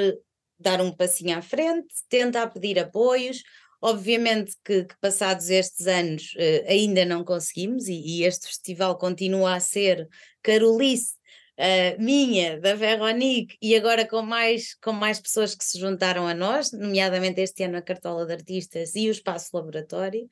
dar 0.59 0.81
um 0.81 0.91
passinho 0.91 1.37
à 1.37 1.41
frente, 1.41 1.93
tentar 2.09 2.47
pedir 2.47 2.79
apoios. 2.79 3.43
Obviamente 3.81 4.55
que, 4.63 4.85
que 4.85 4.95
passados 5.01 5.49
estes 5.49 5.87
anos 5.87 6.33
uh, 6.35 6.69
ainda 6.69 7.03
não 7.03 7.23
conseguimos, 7.23 7.89
e, 7.89 7.93
e, 7.93 8.23
este 8.23 8.47
festival 8.47 8.97
continua 8.97 9.55
a 9.55 9.59
ser 9.59 10.07
Carolice, 10.41 11.15
uh, 11.59 12.01
minha, 12.01 12.61
da 12.61 12.75
Veronique, 12.75 13.57
e 13.61 13.75
agora 13.75 14.07
com 14.07 14.21
mais, 14.21 14.73
com 14.75 14.93
mais 14.93 15.19
pessoas 15.19 15.53
que 15.53 15.65
se 15.65 15.77
juntaram 15.77 16.25
a 16.25 16.33
nós, 16.33 16.71
nomeadamente 16.71 17.41
este 17.41 17.63
ano 17.63 17.77
a 17.77 17.81
Cartola 17.81 18.25
de 18.25 18.31
Artistas 18.31 18.95
e 18.95 19.09
o 19.09 19.11
Espaço 19.11 19.49
Laboratório. 19.53 20.29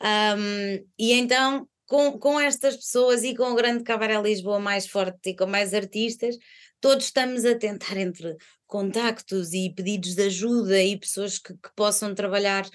Um, 0.00 0.86
e 0.96 1.12
então, 1.14 1.68
com, 1.86 2.18
com 2.18 2.40
estas 2.40 2.76
pessoas 2.76 3.24
e 3.24 3.34
com 3.34 3.50
o 3.50 3.54
Grande 3.54 3.82
Cabaré 3.82 4.20
Lisboa 4.20 4.60
mais 4.60 4.86
forte 4.86 5.30
e 5.30 5.36
com 5.36 5.46
mais 5.46 5.74
artistas, 5.74 6.36
todos 6.84 7.06
estamos 7.06 7.46
a 7.46 7.54
tentar 7.54 7.96
entre 7.96 8.36
contactos 8.66 9.54
e 9.54 9.72
pedidos 9.74 10.14
de 10.14 10.24
ajuda 10.24 10.82
e 10.82 10.98
pessoas 10.98 11.38
que, 11.38 11.54
que 11.54 11.74
possam 11.74 12.14
trabalhar 12.14 12.68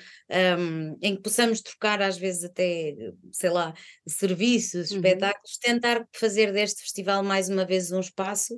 um, 0.57 0.97
em 0.99 1.15
que 1.15 1.21
possamos 1.21 1.61
trocar 1.61 2.01
às 2.01 2.17
vezes 2.17 2.43
até, 2.43 2.95
sei 3.31 3.51
lá, 3.51 3.71
serviços, 4.07 4.89
uhum. 4.89 4.97
espetáculos, 4.97 5.59
tentar 5.59 6.07
fazer 6.11 6.51
deste 6.51 6.81
festival 6.81 7.21
mais 7.21 7.49
uma 7.49 7.65
vez 7.65 7.91
um 7.91 7.99
espaço 7.99 8.57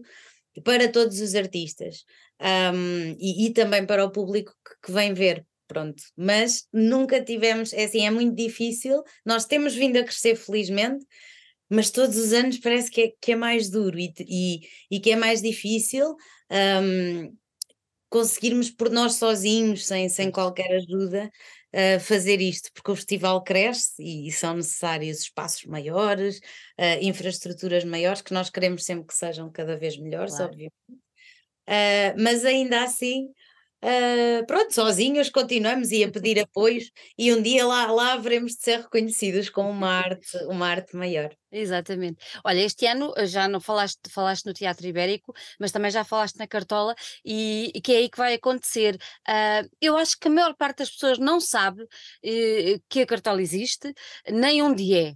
para 0.63 0.89
todos 0.89 1.19
os 1.19 1.35
artistas 1.35 2.05
um, 2.39 3.17
e, 3.19 3.47
e, 3.47 3.53
também 3.53 3.85
para 3.85 4.05
o 4.05 4.09
público 4.09 4.55
que, 4.65 4.87
que 4.87 4.91
vem 4.93 5.13
ver, 5.13 5.45
pronto, 5.67 6.01
mas 6.15 6.65
nunca 6.71 7.21
tivemos, 7.21 7.73
é 7.73 7.83
assim, 7.83 8.05
é 8.05 8.09
muito 8.09 8.37
difícil, 8.37 9.03
nós 9.25 9.43
temos 9.43 9.75
vindo 9.75 9.97
a 9.97 10.03
crescer 10.03 10.37
felizmente, 10.37 11.05
mas 11.71 11.89
todos 11.89 12.17
os 12.17 12.33
anos 12.33 12.57
parece 12.57 12.91
que 12.91 13.01
é, 13.01 13.13
que 13.21 13.31
é 13.31 13.35
mais 13.35 13.69
duro 13.69 13.97
e, 13.97 14.13
e, 14.19 14.59
e 14.91 14.99
que 14.99 15.11
é 15.11 15.15
mais 15.15 15.41
difícil 15.41 16.15
um, 16.83 17.33
conseguirmos 18.09 18.69
por 18.69 18.89
nós 18.89 19.13
sozinhos, 19.13 19.87
sem, 19.87 20.09
sem 20.09 20.29
qualquer 20.29 20.69
ajuda, 20.75 21.31
uh, 21.73 21.99
fazer 22.01 22.41
isto, 22.41 22.69
porque 22.73 22.91
o 22.91 22.95
festival 22.95 23.41
cresce 23.41 24.03
e, 24.03 24.27
e 24.27 24.31
são 24.33 24.53
necessários 24.55 25.21
espaços 25.21 25.63
maiores, 25.63 26.39
uh, 26.77 27.01
infraestruturas 27.01 27.85
maiores, 27.85 28.21
que 28.21 28.33
nós 28.33 28.49
queremos 28.49 28.83
sempre 28.83 29.07
que 29.07 29.13
sejam 29.13 29.49
cada 29.49 29.77
vez 29.77 29.97
melhores, 29.97 30.35
claro. 30.35 30.51
obviamente. 30.51 30.73
Uh, 30.89 32.21
mas 32.21 32.43
ainda 32.43 32.83
assim, 32.83 33.29
Uh, 33.83 34.45
pronto, 34.45 34.71
sozinhos 34.73 35.31
continuamos 35.31 35.91
e 35.91 36.03
a 36.03 36.11
pedir 36.11 36.39
apoios 36.39 36.91
e 37.17 37.33
um 37.33 37.41
dia 37.41 37.65
lá, 37.65 37.91
lá 37.91 38.13
haveremos 38.13 38.53
de 38.53 38.61
ser 38.61 38.81
reconhecidos 38.81 39.49
com 39.49 39.69
uma 39.69 39.87
arte, 40.05 40.37
uma 40.45 40.67
arte 40.67 40.95
maior. 40.95 41.35
Exatamente. 41.51 42.23
Olha, 42.45 42.59
este 42.59 42.85
ano 42.85 43.11
eh, 43.17 43.25
já 43.25 43.47
não 43.47 43.59
falaste, 43.59 43.99
falaste 44.09 44.45
no 44.45 44.53
Teatro 44.53 44.85
Ibérico, 44.87 45.33
mas 45.59 45.71
também 45.71 45.89
já 45.89 46.03
falaste 46.03 46.37
na 46.37 46.47
Cartola 46.47 46.95
e, 47.25 47.71
e 47.75 47.81
que 47.81 47.91
é 47.91 47.97
aí 47.97 48.09
que 48.09 48.17
vai 48.17 48.35
acontecer. 48.35 48.95
Uh, 49.27 49.67
eu 49.81 49.97
acho 49.97 50.17
que 50.17 50.27
a 50.27 50.31
maior 50.31 50.55
parte 50.55 50.77
das 50.77 50.91
pessoas 50.91 51.17
não 51.17 51.41
sabe 51.41 51.83
uh, 51.83 52.81
que 52.87 53.01
a 53.01 53.05
Cartola 53.05 53.41
existe, 53.41 53.93
nem 54.29 54.61
onde 54.61 54.95
é. 54.95 55.13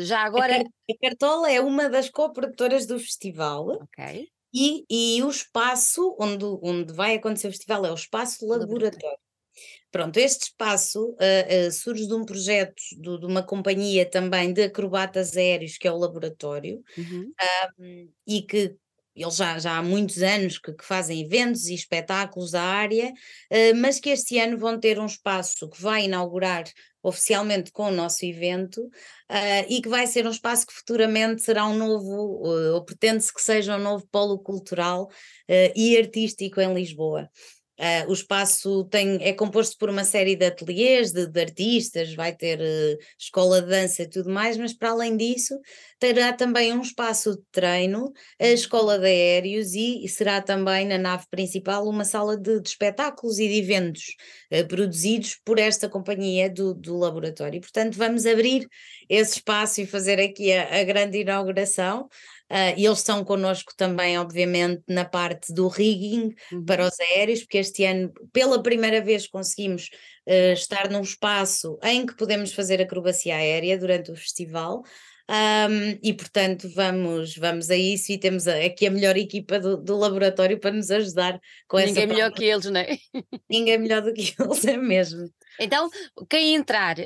Já 0.00 0.20
agora. 0.20 0.62
A, 0.62 0.94
Cartola 0.98 1.50
é 1.50 1.60
uma 1.60 1.90
das 1.90 2.08
co-produtoras 2.08 2.86
do 2.86 2.98
festival. 2.98 3.68
Ok. 3.82 4.30
E, 4.54 4.84
e 4.90 5.22
o 5.22 5.30
espaço 5.30 6.16
onde, 6.20 6.44
onde 6.62 6.92
vai 6.92 7.14
acontecer 7.14 7.48
o 7.48 7.50
festival 7.50 7.86
é 7.86 7.90
o 7.90 7.94
espaço 7.94 8.46
laboratório. 8.46 9.18
Pronto, 9.90 10.16
este 10.16 10.44
espaço 10.44 11.10
uh, 11.10 11.68
uh, 11.68 11.70
surge 11.70 12.06
de 12.06 12.14
um 12.14 12.24
projeto 12.24 12.82
do, 12.98 13.18
de 13.18 13.26
uma 13.26 13.42
companhia 13.42 14.08
também 14.08 14.52
de 14.52 14.64
acrobatas 14.64 15.36
aéreos, 15.36 15.76
que 15.76 15.86
é 15.86 15.92
o 15.92 15.98
Laboratório, 15.98 16.82
uhum. 16.96 17.32
um, 17.78 18.08
e 18.26 18.42
que 18.42 18.74
eles 19.14 19.36
já, 19.36 19.58
já 19.58 19.78
há 19.78 19.82
muitos 19.82 20.22
anos 20.22 20.58
que, 20.58 20.72
que 20.72 20.84
fazem 20.84 21.20
eventos 21.20 21.66
e 21.66 21.74
espetáculos 21.74 22.52
da 22.52 22.62
área, 22.62 23.10
uh, 23.10 23.76
mas 23.76 24.00
que 24.00 24.10
este 24.10 24.38
ano 24.38 24.58
vão 24.58 24.78
ter 24.78 24.98
um 24.98 25.06
espaço 25.06 25.68
que 25.68 25.80
vai 25.80 26.04
inaugurar 26.04 26.64
oficialmente 27.02 27.72
com 27.72 27.88
o 27.88 27.90
nosso 27.90 28.24
evento 28.24 28.80
uh, 28.80 29.66
e 29.68 29.82
que 29.82 29.88
vai 29.88 30.06
ser 30.06 30.26
um 30.26 30.30
espaço 30.30 30.66
que 30.66 30.72
futuramente 30.72 31.42
será 31.42 31.66
um 31.66 31.76
novo, 31.76 32.46
uh, 32.46 32.74
ou 32.74 32.84
pretende-se 32.84 33.32
que 33.32 33.42
seja 33.42 33.76
um 33.76 33.80
novo 33.80 34.06
polo 34.10 34.38
cultural 34.38 35.08
e 35.76 35.98
artístico 35.98 36.60
em 36.60 36.72
Lisboa. 36.72 37.28
Uh, 37.78 38.10
o 38.10 38.12
espaço 38.12 38.84
tem, 38.84 39.18
é 39.22 39.32
composto 39.32 39.78
por 39.78 39.88
uma 39.88 40.04
série 40.04 40.36
de 40.36 40.44
ateliês 40.44 41.10
de, 41.10 41.26
de 41.26 41.40
artistas, 41.40 42.14
vai 42.14 42.32
ter 42.34 42.60
uh, 42.60 42.98
escola 43.18 43.62
de 43.62 43.68
dança 43.68 44.02
e 44.02 44.08
tudo 44.08 44.30
mais, 44.30 44.58
mas 44.58 44.74
para 44.74 44.90
além 44.90 45.16
disso 45.16 45.58
terá 45.98 46.32
também 46.32 46.72
um 46.72 46.82
espaço 46.82 47.36
de 47.36 47.42
treino, 47.50 48.12
a 48.38 48.44
uhum. 48.44 48.52
escola 48.52 48.98
de 48.98 49.06
aéreos 49.06 49.72
e, 49.72 50.04
e 50.04 50.08
será 50.08 50.42
também 50.42 50.86
na 50.86 50.98
nave 50.98 51.24
principal 51.30 51.88
uma 51.88 52.04
sala 52.04 52.36
de, 52.36 52.60
de 52.60 52.68
espetáculos 52.68 53.38
e 53.38 53.48
de 53.48 53.58
eventos 53.58 54.16
uh, 54.52 54.68
produzidos 54.68 55.40
por 55.42 55.58
esta 55.58 55.88
companhia 55.88 56.50
do, 56.50 56.74
do 56.74 56.98
laboratório. 56.98 57.60
Portanto, 57.60 57.96
vamos 57.96 58.26
abrir 58.26 58.68
esse 59.08 59.38
espaço 59.38 59.80
e 59.80 59.86
fazer 59.86 60.20
aqui 60.20 60.52
a, 60.52 60.80
a 60.80 60.84
grande 60.84 61.18
inauguração. 61.18 62.08
Uh, 62.52 62.76
e 62.76 62.84
eles 62.84 62.98
estão 62.98 63.24
connosco 63.24 63.72
também, 63.74 64.18
obviamente, 64.18 64.82
na 64.86 65.06
parte 65.06 65.54
do 65.54 65.68
rigging 65.68 66.34
uhum. 66.52 66.64
para 66.66 66.86
os 66.86 67.00
aéreos, 67.00 67.40
porque 67.40 67.56
este 67.56 67.82
ano, 67.86 68.12
pela 68.30 68.62
primeira 68.62 69.00
vez, 69.00 69.26
conseguimos 69.26 69.88
uh, 70.28 70.52
estar 70.52 70.90
num 70.90 71.00
espaço 71.00 71.78
em 71.82 72.04
que 72.04 72.14
podemos 72.14 72.52
fazer 72.52 72.78
acrobacia 72.82 73.36
aérea 73.36 73.78
durante 73.78 74.10
o 74.10 74.16
festival. 74.16 74.82
Um, 75.30 75.98
e 76.02 76.12
portanto 76.12 76.68
vamos, 76.74 77.36
vamos 77.36 77.70
a 77.70 77.76
isso 77.76 78.10
e 78.12 78.18
temos 78.18 78.46
aqui 78.48 78.86
a 78.86 78.90
melhor 78.90 79.16
equipa 79.16 79.58
do, 79.58 79.76
do 79.76 79.96
laboratório 79.96 80.58
para 80.58 80.72
nos 80.72 80.90
ajudar 80.90 81.40
com 81.68 81.78
Ninguém 81.78 81.92
essa 81.92 82.00
é 82.00 82.06
melhor 82.06 82.32
que 82.32 82.44
eles, 82.44 82.66
não 82.66 82.80
é? 82.80 82.98
Ninguém 83.48 83.78
melhor 83.78 84.02
do 84.02 84.12
que 84.12 84.34
eles, 84.38 84.64
é 84.66 84.76
mesmo. 84.76 85.30
Então, 85.60 85.88
quem 86.28 86.54
entrar, 86.54 86.96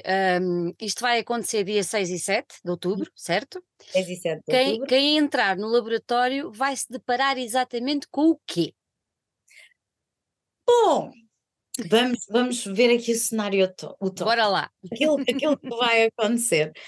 um, 0.41 0.73
isto 0.81 1.01
vai 1.01 1.19
acontecer 1.19 1.65
dia 1.65 1.83
6 1.83 2.11
e 2.11 2.19
7 2.19 2.47
de 2.65 2.71
outubro, 2.71 3.11
certo? 3.15 3.63
6 3.93 4.09
e 4.09 4.17
7 4.17 4.39
de 4.39 4.45
quem, 4.47 4.67
outubro. 4.67 4.89
Quem 4.89 5.17
entrar 5.19 5.57
no 5.57 5.69
laboratório 5.69 6.53
vai 6.53 6.77
se 6.77 6.87
deparar 6.91 7.39
exatamente 7.39 8.07
com 8.09 8.31
o 8.31 8.41
quê? 8.47 8.73
Bom, 10.67 11.11
vamos, 11.89 12.27
vamos 12.29 12.65
ver 12.65 12.97
aqui 12.97 13.13
o 13.13 13.19
cenário 13.19 13.65
o 14.01 14.11
top. 14.11 14.25
Bora 14.25 14.47
lá. 14.47 14.71
Aquilo, 14.91 15.21
aquilo 15.21 15.59
que 15.59 15.69
vai 15.69 16.07
acontecer. 16.07 16.73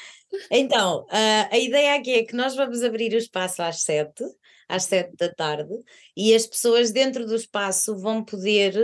Então, 0.50 1.04
uh, 1.04 1.48
a 1.50 1.56
ideia 1.56 1.94
aqui 1.94 2.12
é 2.12 2.22
que 2.22 2.36
nós 2.36 2.54
vamos 2.54 2.82
abrir 2.82 3.14
o 3.14 3.16
espaço 3.16 3.62
às 3.62 3.80
sete, 3.80 4.22
às 4.68 4.84
sete 4.84 5.16
da 5.16 5.32
tarde, 5.32 5.72
e 6.16 6.34
as 6.34 6.46
pessoas 6.46 6.92
dentro 6.92 7.26
do 7.26 7.34
espaço 7.34 7.96
vão 7.96 8.24
poder, 8.24 8.74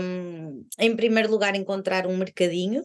um, 0.00 0.66
em 0.78 0.94
primeiro 0.94 1.30
lugar, 1.30 1.54
encontrar 1.54 2.06
um 2.06 2.16
mercadinho. 2.16 2.82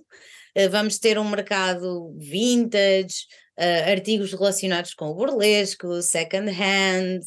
Uh, 0.58 0.70
vamos 0.70 0.98
ter 0.98 1.20
um 1.20 1.30
mercado 1.30 2.14
vintage, 2.18 3.26
uh, 3.60 3.90
artigos 3.92 4.32
relacionados 4.34 4.94
com 4.94 5.10
o 5.10 5.16
burlesco, 5.16 6.02
second 6.02 6.50
hand, 6.50 7.22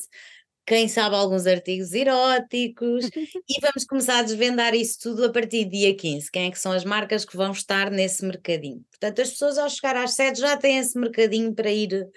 quem 0.66 0.86
sabe 0.86 1.16
alguns 1.16 1.46
artigos 1.46 1.92
eróticos 1.92 3.06
e 3.48 3.60
vamos 3.60 3.84
começar 3.84 4.18
a 4.18 4.22
desvendar 4.22 4.74
isso 4.74 4.98
tudo 5.00 5.24
a 5.24 5.32
partir 5.32 5.64
do 5.64 5.72
dia 5.72 5.94
15. 5.94 6.30
Quem 6.30 6.46
é 6.46 6.50
que 6.50 6.58
são 6.58 6.72
as 6.72 6.84
marcas 6.84 7.24
que 7.24 7.36
vão 7.36 7.50
estar 7.52 7.90
nesse 7.90 8.24
mercadinho? 8.24 8.84
Portanto, 8.90 9.20
as 9.20 9.30
pessoas 9.30 9.58
ao 9.58 9.68
chegar 9.68 9.96
às 9.96 10.12
sete 10.12 10.40
já 10.40 10.56
têm 10.56 10.78
esse 10.78 10.98
mercadinho 10.98 11.52
para 11.54 11.70
ir 11.70 12.08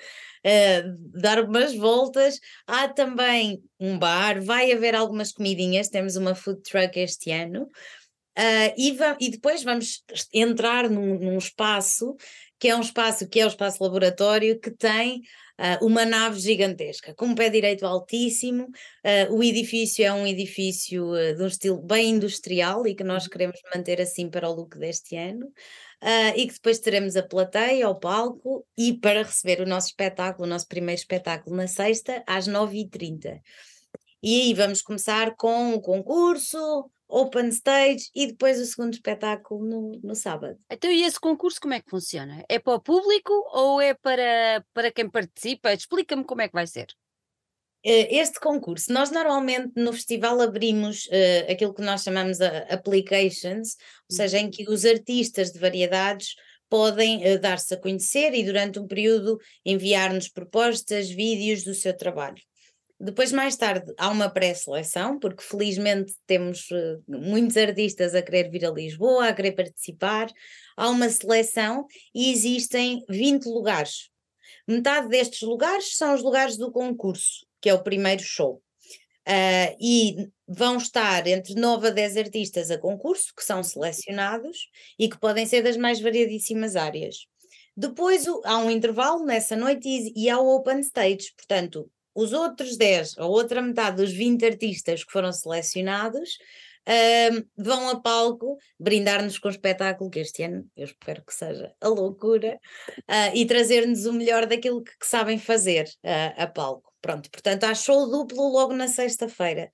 uh, 0.46 1.20
dar 1.20 1.44
umas 1.44 1.76
voltas. 1.76 2.40
Há 2.68 2.88
também 2.88 3.62
um 3.80 3.98
bar, 3.98 4.42
vai 4.42 4.72
haver 4.72 4.96
algumas 4.96 5.32
comidinhas, 5.32 5.90
temos 5.90 6.16
uma 6.16 6.36
food 6.36 6.62
truck 6.62 7.00
este 7.00 7.32
ano. 7.32 7.68
Uh, 8.38 8.72
e, 8.78 8.98
e, 9.22 9.30
depois 9.30 9.64
vamos 9.64 10.04
entrar 10.34 10.90
num, 10.90 11.18
num 11.18 11.38
espaço 11.38 12.18
que 12.60 12.68
é 12.68 12.76
um 12.76 12.82
espaço 12.82 13.28
que 13.30 13.40
é 13.40 13.46
o 13.46 13.48
espaço 13.48 13.82
laboratório 13.82 14.60
que 14.60 14.72
tem 14.72 15.22
uh, 15.58 15.86
uma 15.86 16.04
nave 16.04 16.40
gigantesca, 16.40 17.14
com 17.16 17.28
um 17.28 17.36
pé 17.36 17.50
direito 17.50 17.86
altíssimo. 17.86 18.66
Uh, 19.06 19.34
o 19.34 19.42
edifício 19.44 20.06
é 20.06 20.12
um 20.12 20.28
edifício 20.28 21.12
de 21.36 21.42
um 21.42 21.48
estilo 21.48 21.82
bem 21.82 22.10
industrial 22.10 22.86
e 22.86 22.94
que 22.94 23.04
nós 23.06 23.24
uhum. 23.24 23.30
queremos 23.30 23.60
manter 23.74 24.02
assim 24.02 24.30
para 24.30 24.50
o 24.50 24.54
look 24.54 24.78
deste 24.78 25.16
ano. 25.16 25.50
E 26.36 26.48
que 26.48 26.54
depois 26.54 26.80
teremos 26.80 27.16
a 27.16 27.24
plateia, 27.24 27.90
o 27.90 27.96
palco, 27.96 28.66
e 28.78 28.94
para 28.94 29.24
receber 29.24 29.62
o 29.62 29.66
nosso 29.66 29.88
espetáculo, 29.88 30.46
o 30.46 30.50
nosso 30.50 30.68
primeiro 30.68 31.00
espetáculo 31.00 31.56
na 31.56 31.68
sexta, 31.68 32.24
às 32.28 32.48
9h30. 32.48 33.40
E 34.22 34.42
aí 34.42 34.54
vamos 34.54 34.82
começar 34.82 35.36
com 35.36 35.74
o 35.74 35.82
concurso, 35.82 36.90
open 37.08 37.50
stage 37.50 38.10
e 38.16 38.28
depois 38.28 38.60
o 38.60 38.66
segundo 38.66 38.94
espetáculo 38.94 39.64
no, 39.64 40.00
no 40.04 40.16
sábado. 40.16 40.58
Então, 40.70 40.92
e 40.92 41.04
esse 41.04 41.20
concurso 41.20 41.60
como 41.62 41.74
é 41.74 41.80
que 41.80 41.90
funciona? 41.90 42.44
É 42.50 42.60
para 42.60 42.74
o 42.74 42.82
público 42.82 43.32
ou 43.54 43.80
é 43.80 43.94
para, 43.94 44.66
para 44.74 44.92
quem 44.92 45.10
participa? 45.10 45.74
Explica-me 45.74 46.24
como 46.24 46.42
é 46.42 46.48
que 46.48 46.54
vai 46.54 46.68
ser. 46.68 46.88
Eh, 47.88 48.18
este 48.18 48.40
concurso, 48.40 48.92
nós 48.92 49.12
normalmente 49.12 49.74
no 49.76 49.94
festival 49.94 50.42
abrimos 50.42 51.06
uh, 51.06 51.52
aquilo 51.52 51.72
que 51.72 51.84
nós 51.84 52.02
chamamos 52.02 52.40
de 52.40 52.48
applications, 52.68 53.78
ou 54.10 54.16
seja, 54.16 54.40
em 54.40 54.50
que 54.50 54.68
os 54.68 54.86
artistas 54.86 55.52
de 55.52 55.60
variedades 55.60 56.34
podem 56.68 57.18
uh, 57.18 57.40
dar-se 57.40 57.76
a 57.76 57.78
conhecer 57.78 58.34
e 58.34 58.44
durante 58.44 58.80
um 58.80 58.88
período 58.88 59.38
enviar-nos 59.64 60.28
propostas, 60.28 61.12
vídeos 61.12 61.64
do 61.64 61.76
seu 61.76 61.96
trabalho. 61.96 62.42
Depois, 63.00 63.32
mais 63.32 63.56
tarde, 63.56 63.94
há 64.00 64.10
uma 64.10 64.32
pré-seleção, 64.32 65.20
porque 65.20 65.44
felizmente 65.44 66.12
temos 66.26 66.72
uh, 66.72 67.04
muitos 67.08 67.56
artistas 67.56 68.16
a 68.16 68.22
querer 68.24 68.50
vir 68.50 68.66
a 68.66 68.72
Lisboa, 68.72 69.28
a 69.28 69.34
querer 69.34 69.52
participar. 69.52 70.28
Há 70.76 70.90
uma 70.90 71.08
seleção 71.08 71.86
e 72.16 72.32
existem 72.32 73.06
20 73.08 73.46
lugares. 73.46 74.10
Metade 74.68 75.08
destes 75.08 75.44
lugares 75.44 75.96
são 75.96 76.16
os 76.16 76.24
lugares 76.24 76.58
do 76.58 76.72
concurso, 76.72 77.45
que 77.66 77.70
é 77.70 77.74
o 77.74 77.82
primeiro 77.82 78.22
show. 78.22 78.62
Uh, 79.28 79.74
e 79.82 80.30
vão 80.48 80.78
estar 80.78 81.26
entre 81.26 81.56
9 81.56 81.88
a 81.88 81.90
10 81.90 82.18
artistas 82.18 82.70
a 82.70 82.78
concurso, 82.78 83.34
que 83.36 83.44
são 83.44 83.64
selecionados 83.64 84.70
e 85.00 85.10
que 85.10 85.20
podem 85.20 85.48
ser 85.48 85.64
das 85.64 85.76
mais 85.76 86.00
variadíssimas 86.00 86.76
áreas. 86.76 87.26
Depois 87.76 88.24
há 88.44 88.60
um 88.60 88.70
intervalo 88.70 89.26
nessa 89.26 89.56
noite 89.56 89.90
e, 89.90 90.14
e 90.16 90.30
há 90.30 90.38
o 90.38 90.56
open 90.56 90.80
stage, 90.82 91.34
portanto, 91.36 91.90
os 92.14 92.34
outros 92.34 92.78
10, 92.78 93.18
a 93.18 93.26
outra 93.26 93.64
metade 93.64 93.98
dos 93.98 94.14
20 94.14 94.46
artistas 94.46 95.04
que 95.04 95.12
foram 95.12 95.32
selecionados, 95.32 96.38
uh, 96.88 97.48
vão 97.58 97.90
a 97.90 98.00
palco 98.00 98.60
brindar-nos 98.80 99.40
com 99.40 99.48
o 99.48 99.52
espetáculo 99.52 100.12
que 100.12 100.20
este 100.20 100.44
ano 100.44 100.70
eu 100.78 100.86
espero 100.86 101.24
que 101.26 101.34
seja 101.34 101.74
a 101.82 101.88
loucura 101.88 102.60
uh, 103.00 103.34
e 103.34 103.44
trazer-nos 103.48 104.06
o 104.06 104.14
melhor 104.14 104.46
daquilo 104.46 104.84
que, 104.84 104.96
que 105.00 105.08
sabem 105.08 105.40
fazer 105.40 105.86
uh, 106.04 106.44
a 106.44 106.46
palco. 106.46 106.95
Pronto, 107.06 107.30
portanto, 107.30 107.66
há 107.66 107.76
show 107.76 108.10
duplo 108.10 108.50
logo 108.50 108.74
na 108.74 108.88
sexta-feira. 108.88 109.70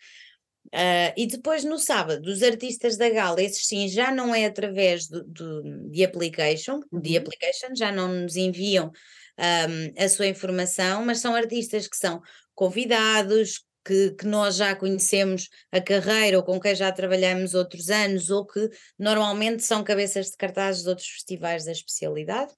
Uh, 0.65 1.15
e 1.15 1.26
depois 1.26 1.63
no 1.63 1.80
sábado, 1.80 2.30
os 2.30 2.44
artistas 2.44 2.98
da 2.98 3.10
gala, 3.10 3.41
esses 3.41 3.65
sim 3.65 3.88
já 3.88 4.12
não 4.12 4.36
é 4.36 4.44
através 4.44 5.08
do, 5.08 5.24
do, 5.24 5.89
de 5.89 6.04
application, 6.04 6.82
de 6.91 7.12
uhum. 7.12 7.17
application, 7.20 7.74
já 7.74 7.89
não 7.89 8.10
nos 8.10 8.36
enviam 8.36 8.91
um, 9.39 10.04
a 10.04 10.10
sua 10.10 10.28
informação, 10.28 11.06
mas 11.06 11.20
são 11.20 11.34
artistas 11.34 11.88
que 11.88 11.96
são 11.96 12.22
convidados, 12.54 13.63
que, 13.86 14.12
que, 14.12 14.28
nós 14.28 14.58
já 14.58 14.76
conhecemos 14.76 15.48
a 15.72 15.80
carreira 15.80 16.38
ou 16.38 16.44
com 16.44 16.60
quem 16.60 16.76
já 16.76 16.91
trabalhamos 16.91 17.54
outros 17.54 17.89
anos, 17.89 18.30
ou 18.30 18.46
que 18.46 18.70
normalmente 19.00 19.63
são 19.63 19.86
cabeças 19.86 20.32
de 20.32 20.36
cartazes 20.36 20.84
de 20.84 20.89
outros 20.89 21.08
festivais 21.08 21.63
da 21.63 21.72
especialidade 21.72 22.52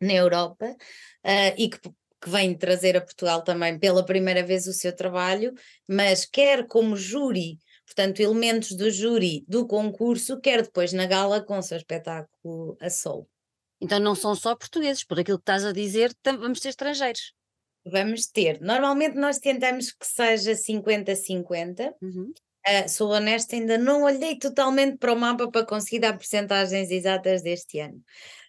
na 0.00 0.14
Europa 0.14 0.64
uh, 0.66 1.54
e 1.58 1.68
que, 1.68 1.78
que 2.20 2.28
vêm 2.28 2.56
trazer 2.56 2.96
a 2.96 3.00
Portugal 3.00 3.42
também 3.42 3.78
pela 3.78 4.04
primeira 4.04 4.42
vez 4.42 4.66
o 4.66 4.72
seu 4.72 4.94
trabalho, 4.94 5.54
mas 5.88 6.24
quer 6.24 6.66
como 6.66 6.96
júri, 6.96 7.58
portanto, 7.86 8.20
elementos 8.20 8.72
do 8.72 8.90
júri 8.90 9.44
do 9.48 9.66
concurso, 9.66 10.40
quer 10.40 10.62
depois 10.62 10.92
na 10.92 11.06
gala 11.06 11.40
com 11.40 11.58
o 11.58 11.62
seu 11.62 11.76
espetáculo 11.76 12.76
a 12.80 12.90
solo. 12.90 13.28
Então 13.80 14.00
não 14.00 14.14
são 14.14 14.34
só 14.34 14.56
portugueses, 14.56 15.04
por 15.04 15.20
aquilo 15.20 15.38
que 15.38 15.42
estás 15.42 15.64
a 15.64 15.72
dizer, 15.72 16.12
vamos 16.24 16.60
ter 16.60 16.70
estrangeiros. 16.70 17.32
Vamos 17.86 18.26
ter. 18.26 18.60
Normalmente 18.60 19.16
nós 19.16 19.38
tentamos 19.38 19.92
que 19.92 20.06
seja 20.06 20.52
50-50. 20.52 21.94
Uhum. 22.02 22.32
Uh, 22.66 22.88
sou 22.88 23.12
honesta, 23.12 23.56
ainda 23.56 23.78
não 23.78 24.02
olhei 24.02 24.36
totalmente 24.36 24.98
para 24.98 25.12
o 25.12 25.16
mapa 25.16 25.50
para 25.50 25.64
conseguir 25.64 26.00
dar 26.00 26.12
porcentagens 26.12 26.90
exatas 26.90 27.40
deste 27.40 27.78
ano. 27.78 28.02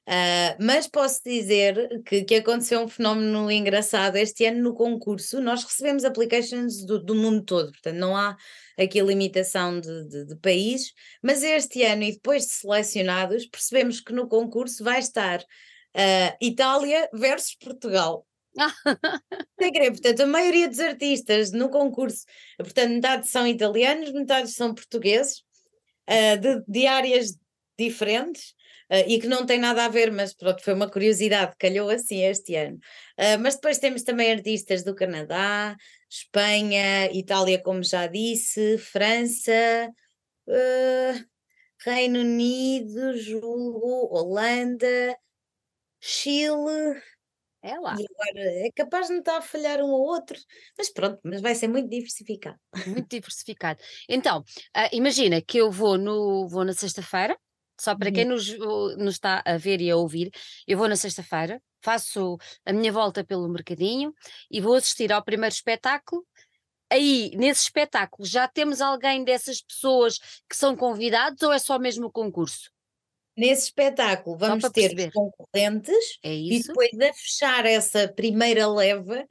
Uh, 0.09 0.57
mas 0.59 0.87
posso 0.87 1.21
dizer 1.23 2.01
que, 2.03 2.23
que 2.23 2.35
aconteceu 2.37 2.81
um 2.81 2.87
fenómeno 2.87 3.51
engraçado 3.51 4.15
este 4.15 4.43
ano 4.43 4.59
no 4.59 4.73
concurso. 4.73 5.39
Nós 5.39 5.63
recebemos 5.63 6.03
applications 6.03 6.83
do, 6.83 6.97
do 6.97 7.13
mundo 7.13 7.43
todo, 7.43 7.71
portanto, 7.71 7.95
não 7.95 8.17
há 8.17 8.35
aqui 8.75 8.99
a 8.99 9.03
limitação 9.03 9.79
de, 9.79 10.05
de, 10.05 10.25
de 10.25 10.35
países, 10.37 10.93
mas 11.21 11.43
este 11.43 11.83
ano, 11.83 12.01
e 12.01 12.13
depois 12.13 12.47
de 12.47 12.53
selecionados, 12.53 13.45
percebemos 13.45 14.01
que 14.01 14.11
no 14.11 14.27
concurso 14.27 14.83
vai 14.83 14.97
estar 14.97 15.41
uh, 15.41 16.37
Itália 16.41 17.07
versus 17.13 17.53
Portugal. 17.53 18.25
Sem 19.61 19.71
querer, 19.71 19.91
portanto, 19.91 20.21
a 20.21 20.25
maioria 20.25 20.67
dos 20.67 20.79
artistas 20.79 21.51
no 21.51 21.69
concurso, 21.69 22.25
portanto, 22.57 22.93
metade 22.93 23.27
são 23.27 23.45
italianos, 23.45 24.11
metade 24.11 24.49
são 24.49 24.73
portugueses, 24.73 25.43
uh, 26.09 26.35
de, 26.41 26.63
de 26.67 26.87
áreas 26.87 27.37
diferentes, 27.77 28.55
Uh, 28.91 29.05
e 29.07 29.19
que 29.19 29.27
não 29.27 29.45
tem 29.45 29.59
nada 29.59 29.85
a 29.85 29.87
ver, 29.87 30.11
mas 30.11 30.33
pronto, 30.33 30.63
foi 30.63 30.73
uma 30.73 30.89
curiosidade, 30.89 31.55
calhou 31.59 31.89
assim 31.91 32.23
este 32.23 32.55
ano. 32.55 32.77
Uh, 33.19 33.39
mas 33.39 33.53
depois 33.53 33.77
temos 33.77 34.01
também 34.01 34.31
artistas 34.31 34.83
do 34.83 34.95
Canadá, 34.95 35.75
Espanha, 36.09 37.05
Itália, 37.13 37.61
como 37.61 37.83
já 37.83 38.07
disse, 38.07 38.79
França, 38.79 39.91
uh, 40.47 41.25
Reino 41.85 42.19
Unido, 42.21 43.15
julgo, 43.15 44.09
Holanda, 44.11 45.15
Chile. 45.99 46.99
É 47.61 47.77
lá. 47.77 47.95
E 47.99 48.05
agora 48.05 48.67
é 48.67 48.71
capaz 48.73 49.07
de 49.07 49.13
não 49.13 49.19
estar 49.19 49.37
a 49.37 49.41
falhar 49.41 49.81
um 49.81 49.89
ou 49.89 50.01
outro, 50.01 50.39
mas 50.77 50.89
pronto, 50.89 51.19
mas 51.23 51.41
vai 51.41 51.53
ser 51.53 51.67
muito 51.67 51.89
diversificado. 51.89 52.57
Muito 52.87 53.09
diversificado. 53.09 53.83
Então, 54.07 54.43
imagina 54.93 55.41
que 55.41 55.57
eu 55.57 55.69
vou, 55.69 55.97
no, 55.97 56.47
vou 56.47 56.63
na 56.63 56.71
sexta-feira, 56.71 57.37
só 57.79 57.95
para 57.95 58.11
quem 58.11 58.25
uhum. 58.25 58.31
nos, 58.31 58.57
nos 58.97 59.15
está 59.15 59.41
a 59.45 59.57
ver 59.57 59.81
e 59.81 59.89
a 59.89 59.95
ouvir, 59.95 60.31
eu 60.67 60.77
vou 60.77 60.87
na 60.87 60.95
sexta-feira, 60.95 61.61
faço 61.81 62.37
a 62.65 62.73
minha 62.73 62.91
volta 62.91 63.23
pelo 63.23 63.47
mercadinho 63.47 64.13
e 64.51 64.59
vou 64.59 64.75
assistir 64.75 65.11
ao 65.11 65.23
primeiro 65.23 65.53
espetáculo. 65.53 66.25
Aí, 66.91 67.31
nesse 67.35 67.63
espetáculo, 67.63 68.27
já 68.27 68.47
temos 68.47 68.81
alguém 68.81 69.23
dessas 69.23 69.61
pessoas 69.61 70.17
que 70.49 70.55
são 70.55 70.75
convidados 70.75 71.41
ou 71.43 71.53
é 71.53 71.59
só 71.59 71.77
mesmo 71.77 72.07
o 72.07 72.11
concurso? 72.11 72.71
Nesse 73.37 73.65
espetáculo 73.65 74.37
vamos 74.37 74.69
ter 74.71 74.93
os 74.93 75.13
concorrentes 75.13 76.19
é 76.21 76.33
e 76.33 76.61
depois 76.61 76.89
a 76.99 77.13
fechar 77.13 77.65
essa 77.65 78.05
primeira 78.05 78.67
leva 78.67 79.25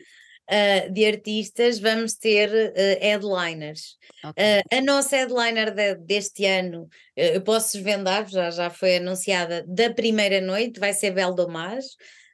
uh, 0.49 0.93
de 0.93 1.07
artistas 1.07 1.79
vamos 1.79 2.15
ter 2.15 2.49
uh, 2.51 3.01
headliners. 3.01 3.97
Okay. 4.25 4.61
Uh, 4.61 4.77
a 4.77 4.81
nossa 4.81 5.17
headliner 5.17 5.73
de, 5.73 5.95
deste 5.97 6.45
ano, 6.47 6.89
eu 7.17 7.41
posso 7.43 7.75
desvendar, 7.75 8.29
já, 8.29 8.51
já 8.51 8.71
foi 8.71 8.97
anunciada, 8.97 9.65
da 9.67 9.93
primeira 9.93 10.41
noite, 10.41 10.81
vai 10.81 10.93
ser 10.93 11.13
Belle 11.13 11.35
Domage. 11.35 11.89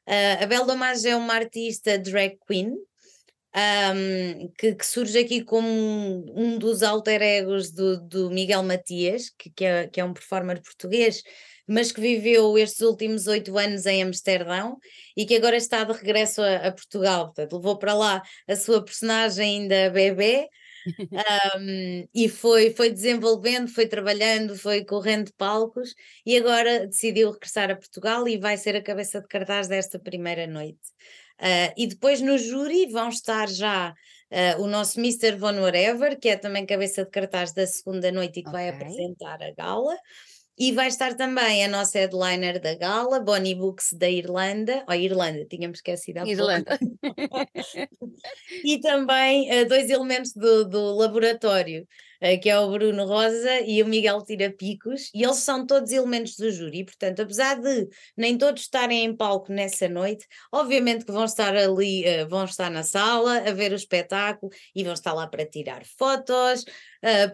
a 0.06 0.46
Belle 0.46 0.66
Domage 0.66 1.08
é 1.08 1.16
uma 1.16 1.34
artista 1.34 1.98
drag 1.98 2.36
queen, 2.46 2.74
um, 3.56 4.52
que, 4.58 4.74
que, 4.74 4.84
surge 4.84 5.16
aqui 5.16 5.42
como 5.42 5.68
um, 5.68 6.24
um 6.36 6.58
dos 6.58 6.82
alter 6.82 7.22
egos 7.22 7.70
do, 7.70 8.00
do 8.00 8.30
Miguel 8.30 8.64
Matias, 8.64 9.30
que, 9.38 9.48
que, 9.50 9.64
é, 9.64 9.86
que 9.86 10.00
é 10.00 10.04
um 10.04 10.12
performer 10.12 10.60
português, 10.60 11.22
mas 11.66 11.92
que 11.92 12.00
viveu 12.00 12.56
estes 12.58 12.80
últimos 12.80 13.26
oito 13.26 13.56
anos 13.56 13.86
em 13.86 14.02
Amsterdão 14.02 14.78
e 15.16 15.24
que 15.24 15.36
agora 15.36 15.56
está 15.56 15.84
de 15.84 15.92
regresso 15.92 16.42
a, 16.42 16.56
a 16.56 16.72
Portugal. 16.72 17.26
Portanto, 17.26 17.56
levou 17.56 17.78
para 17.78 17.94
lá 17.94 18.22
a 18.48 18.56
sua 18.56 18.84
personagem 18.84 19.62
ainda 19.62 19.90
bebê. 19.90 20.48
um, 21.58 22.06
e 22.14 22.28
foi, 22.28 22.70
foi 22.70 22.90
desenvolvendo, 22.90 23.68
foi 23.68 23.86
trabalhando, 23.86 24.56
foi 24.56 24.84
correndo 24.84 25.32
palcos 25.38 25.94
e 26.26 26.36
agora 26.36 26.86
decidiu 26.86 27.30
regressar 27.30 27.70
a 27.70 27.76
Portugal 27.76 28.28
e 28.28 28.36
vai 28.36 28.58
ser 28.58 28.76
a 28.76 28.82
cabeça 28.82 29.18
de 29.20 29.26
cartaz 29.26 29.66
desta 29.66 29.98
primeira 29.98 30.46
noite. 30.46 30.82
Uh, 31.40 31.72
e 31.76 31.86
depois 31.86 32.20
no 32.20 32.38
júri 32.38 32.86
vão 32.86 33.08
estar 33.08 33.48
já 33.48 33.90
uh, 33.90 34.62
o 34.62 34.66
nosso 34.66 35.00
Mr. 35.00 35.36
Von 35.36 35.58
Whatever, 35.60 36.18
que 36.18 36.28
é 36.28 36.36
também 36.36 36.66
cabeça 36.66 37.04
de 37.04 37.10
cartaz 37.10 37.52
da 37.52 37.66
segunda 37.66 38.12
noite 38.12 38.40
e 38.40 38.42
que 38.42 38.48
okay. 38.48 38.60
vai 38.60 38.68
apresentar 38.68 39.42
a 39.42 39.50
gala. 39.52 39.96
E 40.56 40.70
vai 40.70 40.86
estar 40.86 41.14
também 41.14 41.64
a 41.64 41.68
nossa 41.68 41.98
headliner 41.98 42.60
da 42.60 42.76
gala, 42.76 43.18
Bonnie 43.18 43.56
Books 43.56 43.92
da 43.92 44.08
Irlanda, 44.08 44.84
ou 44.88 44.94
Irlanda, 44.94 45.44
tínhamos 45.46 45.78
esquecido 45.78 46.18
há 46.18 46.28
Irlanda. 46.28 46.78
e 48.64 48.80
também 48.80 49.50
uh, 49.50 49.68
dois 49.68 49.90
elementos 49.90 50.32
do, 50.32 50.64
do 50.64 50.94
laboratório, 50.94 51.88
uh, 52.22 52.40
que 52.40 52.48
é 52.48 52.56
o 52.56 52.70
Bruno 52.70 53.04
Rosa 53.04 53.62
e 53.62 53.82
o 53.82 53.86
Miguel 53.86 54.22
Tirapicos, 54.22 55.10
e 55.12 55.24
eles 55.24 55.38
são 55.38 55.66
todos 55.66 55.90
elementos 55.90 56.36
do 56.36 56.48
júri, 56.52 56.84
portanto, 56.84 57.22
apesar 57.22 57.60
de 57.60 57.88
nem 58.16 58.38
todos 58.38 58.62
estarem 58.62 59.04
em 59.04 59.16
palco 59.16 59.52
nessa 59.52 59.88
noite, 59.88 60.24
obviamente 60.52 61.04
que 61.04 61.10
vão 61.10 61.24
estar 61.24 61.56
ali, 61.56 62.04
uh, 62.04 62.28
vão 62.28 62.44
estar 62.44 62.70
na 62.70 62.84
sala 62.84 63.38
a 63.38 63.52
ver 63.52 63.72
o 63.72 63.76
espetáculo 63.76 64.52
e 64.72 64.84
vão 64.84 64.92
estar 64.92 65.14
lá 65.14 65.26
para 65.26 65.44
tirar 65.44 65.82
fotos, 65.98 66.64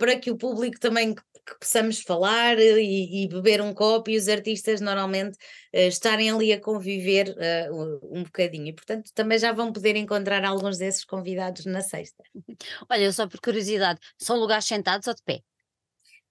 para 0.00 0.16
que 0.16 0.32
o 0.32 0.36
público 0.36 0.80
também 0.80 1.14
que 1.50 1.58
possamos 1.58 2.00
falar 2.00 2.58
e, 2.58 3.24
e, 3.24 3.28
beber 3.28 3.60
um 3.60 3.74
copo 3.74 4.10
e 4.10 4.16
os 4.16 4.28
artistas 4.28 4.80
normalmente 4.80 5.36
uh, 5.74 5.88
estarem 5.88 6.30
ali 6.30 6.52
a 6.52 6.60
conviver 6.60 7.28
uh, 7.30 8.16
um 8.16 8.22
bocadinho. 8.22 8.68
E, 8.68 8.72
portanto, 8.72 9.10
também 9.14 9.38
já 9.38 9.52
vão 9.52 9.72
poder 9.72 9.96
encontrar 9.96 10.44
alguns 10.44 10.78
desses 10.78 11.04
convidados 11.04 11.66
na 11.66 11.80
sexta. 11.80 12.22
Olha, 12.88 13.12
só 13.12 13.26
por 13.26 13.40
curiosidade, 13.40 13.98
são 14.16 14.38
lugares 14.38 14.64
sentados 14.64 15.08
ou 15.08 15.14
de 15.14 15.22
pé? 15.24 15.40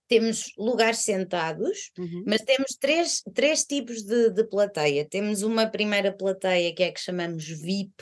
Temos 0.08 0.52
lugares 0.58 1.00
sentados, 1.00 1.92
uhum. 1.98 2.24
mas 2.26 2.42
temos 2.42 2.76
três, 2.80 3.22
três 3.36 3.64
tipos 3.64 4.02
de, 4.02 4.32
de, 4.32 4.44
plateia. 4.44 5.08
Temos 5.08 5.44
uma 5.44 5.68
primeira 5.68 6.12
plateia 6.12 6.74
que 6.74 6.82
é 6.82 6.92
que 6.92 7.00
chamamos 7.00 7.46
VIP, 7.46 7.94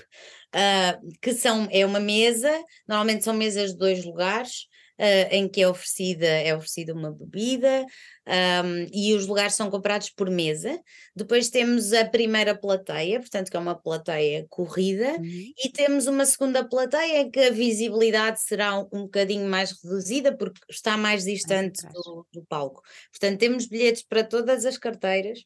uh, 0.56 1.18
que 1.22 1.34
são, 1.34 1.68
é 1.70 1.86
uma 1.86 2.00
mesa, 2.00 2.64
normalmente 2.88 3.26
são 3.26 3.34
mesas 3.34 3.72
de 3.72 3.78
dois 3.78 4.06
lugares, 4.06 4.68
uh, 5.00 5.28
em 5.32 5.48
que 5.48 5.62
é 5.62 5.68
oferecida, 5.68 6.26
é 6.26 6.56
oferecida 6.56 6.94
uma 6.94 7.12
bebida 7.12 7.86
um, 8.28 8.88
e 8.92 9.14
os 9.14 9.26
lugares 9.26 9.56
são 9.56 9.70
comprados 9.70 10.10
por 10.10 10.30
mesa. 10.30 10.80
Depois 11.16 11.50
temos 11.50 11.94
a 11.94 12.06
primeira 12.06 12.56
plateia, 12.56 13.20
portanto, 13.20 13.50
que 13.50 13.58
é 13.58 13.60
uma 13.60 13.76
plateia 13.76 14.46
corrida, 14.50 15.16
uhum. 15.18 15.54
e 15.58 15.70
temos 15.70 16.08
uma 16.08 16.26
segunda 16.26 16.68
plateia 16.68 17.30
que 17.30 17.40
a 17.40 17.52
visibilidade 17.52 18.42
será 18.42 18.80
um, 18.80 18.88
um 18.92 19.02
bocadinho 19.04 19.48
mais 19.48 19.72
reduzida 19.82 20.36
porque 20.36 20.60
está 20.70 20.98
mais 20.98 21.24
distante 21.24 21.86
do, 21.88 22.26
do 22.34 22.46
palco. 22.48 22.82
Portanto, 23.12 23.40
temos 23.40 23.66
bilhetes 23.66 24.04
para 24.04 24.24
todas 24.24 24.66
as 24.66 24.78
carteiras. 24.78 25.40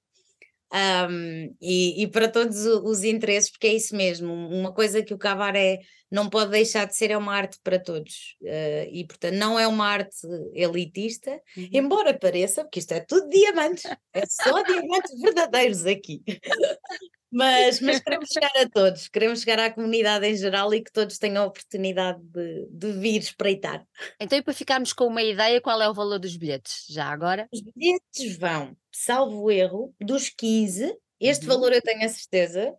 Um, 0.73 1.53
e, 1.59 2.01
e, 2.01 2.07
para 2.07 2.29
todos 2.29 2.65
os 2.65 3.03
interesses, 3.03 3.51
porque 3.51 3.67
é 3.67 3.73
isso 3.73 3.93
mesmo, 3.93 4.33
uma 4.33 4.73
coisa 4.73 5.03
que 5.03 5.13
o 5.13 5.17
cabaré 5.17 5.79
não 6.09 6.29
pode 6.29 6.51
deixar 6.51 6.85
de 6.85 6.95
ser, 6.95 7.11
é 7.11 7.17
uma 7.17 7.35
arte 7.35 7.59
para 7.61 7.77
todos, 7.77 8.37
uh, 8.41 8.87
e 8.89 9.05
portanto 9.05 9.35
não 9.35 9.59
é 9.59 9.67
uma 9.67 9.85
arte 9.85 10.15
elitista, 10.53 11.31
uhum. 11.57 11.69
embora 11.73 12.17
pareça, 12.17 12.63
porque 12.63 12.79
isto 12.79 12.93
é 12.93 13.01
tudo 13.01 13.27
diamantes, 13.27 13.83
é 14.13 14.23
só 14.25 14.63
diamantes 14.63 15.19
verdadeiros 15.19 15.85
aqui. 15.85 16.21
mas, 17.31 17.79
mas 17.79 17.99
queremos 17.99 18.29
chegar 18.29 18.51
a 18.55 18.69
todos, 18.69 19.07
queremos 19.07 19.39
chegar 19.41 19.59
à 19.59 19.71
comunidade 19.71 20.27
em 20.27 20.35
geral 20.35 20.73
e 20.73 20.81
que 20.81 20.91
todos 20.91 21.17
tenham 21.17 21.43
a 21.43 21.47
oportunidade 21.47 22.21
de, 22.23 22.67
de 22.69 22.91
vir 22.93 23.19
espreitar. 23.19 23.85
Então, 24.19 24.37
e 24.37 24.41
para 24.41 24.53
ficarmos 24.53 24.93
com 24.93 25.05
uma 25.05 25.23
ideia, 25.23 25.61
qual 25.61 25.81
é 25.81 25.89
o 25.89 25.93
valor 25.93 26.19
dos 26.19 26.35
bilhetes, 26.35 26.85
já 26.89 27.05
agora? 27.05 27.47
Os 27.51 27.61
bilhetes 27.61 28.37
vão 28.37 28.75
salvo 28.91 29.49
erro, 29.49 29.93
dos 29.99 30.29
15, 30.29 30.95
este 31.19 31.45
uhum. 31.45 31.53
valor 31.53 31.73
eu 31.73 31.81
tenho 31.81 32.05
a 32.05 32.09
certeza, 32.09 32.75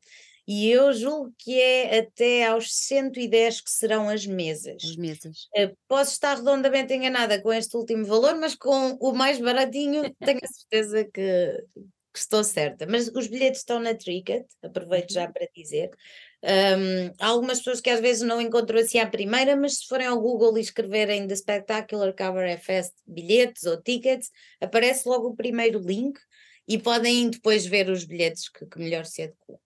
e 0.46 0.68
eu 0.68 0.92
julgo 0.92 1.32
que 1.38 1.60
é 1.60 2.00
até 2.00 2.46
aos 2.46 2.74
110 2.74 3.60
que 3.60 3.70
serão 3.70 4.08
as 4.08 4.26
mesas. 4.26 4.82
As 4.82 4.96
mesas. 4.96 5.44
Uh, 5.56 5.74
posso 5.86 6.12
estar 6.12 6.36
redondamente 6.36 6.92
enganada 6.92 7.40
com 7.40 7.52
este 7.52 7.76
último 7.76 8.04
valor, 8.04 8.34
mas 8.34 8.54
com 8.54 8.96
o 9.00 9.12
mais 9.12 9.40
baratinho 9.40 10.12
tenho 10.18 10.40
a 10.42 10.48
certeza 10.48 11.04
que, 11.04 11.64
que 12.12 12.18
estou 12.18 12.44
certa. 12.44 12.86
Mas 12.86 13.08
os 13.08 13.26
bilhetes 13.26 13.60
estão 13.60 13.80
na 13.80 13.94
Tricket, 13.94 14.46
aproveito 14.62 15.12
já 15.12 15.26
uhum. 15.26 15.32
para 15.32 15.48
dizer. 15.54 15.90
Um, 16.44 17.14
há 17.18 17.28
algumas 17.28 17.58
pessoas 17.58 17.80
que 17.80 17.88
às 17.88 18.00
vezes 18.00 18.22
não 18.22 18.40
encontram 18.40 18.80
assim 18.80 18.98
à 18.98 19.06
primeira, 19.06 19.56
mas 19.56 19.78
se 19.78 19.86
forem 19.86 20.06
ao 20.06 20.20
Google 20.20 20.58
e 20.58 20.60
escreverem 20.60 21.26
The 21.26 21.36
Spectacular 21.36 22.12
Cabaret 22.12 22.58
Fest 22.58 22.92
bilhetes 23.06 23.64
ou 23.64 23.80
tickets, 23.80 24.30
aparece 24.60 25.08
logo 25.08 25.28
o 25.28 25.36
primeiro 25.36 25.78
link 25.78 26.18
e 26.68 26.78
podem 26.78 27.30
depois 27.30 27.64
ver 27.64 27.88
os 27.88 28.04
bilhetes 28.04 28.48
que, 28.48 28.66
que 28.66 28.78
melhor 28.78 29.04
se 29.06 29.22
adequam. 29.22 29.58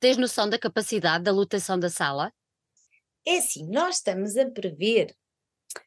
Tens 0.00 0.16
noção 0.16 0.48
da 0.48 0.58
capacidade 0.58 1.24
da 1.24 1.32
lotação 1.32 1.78
da 1.78 1.90
sala? 1.90 2.32
É 3.26 3.38
assim, 3.38 3.68
nós 3.68 3.96
estamos 3.96 4.36
a 4.36 4.48
prever, 4.48 5.14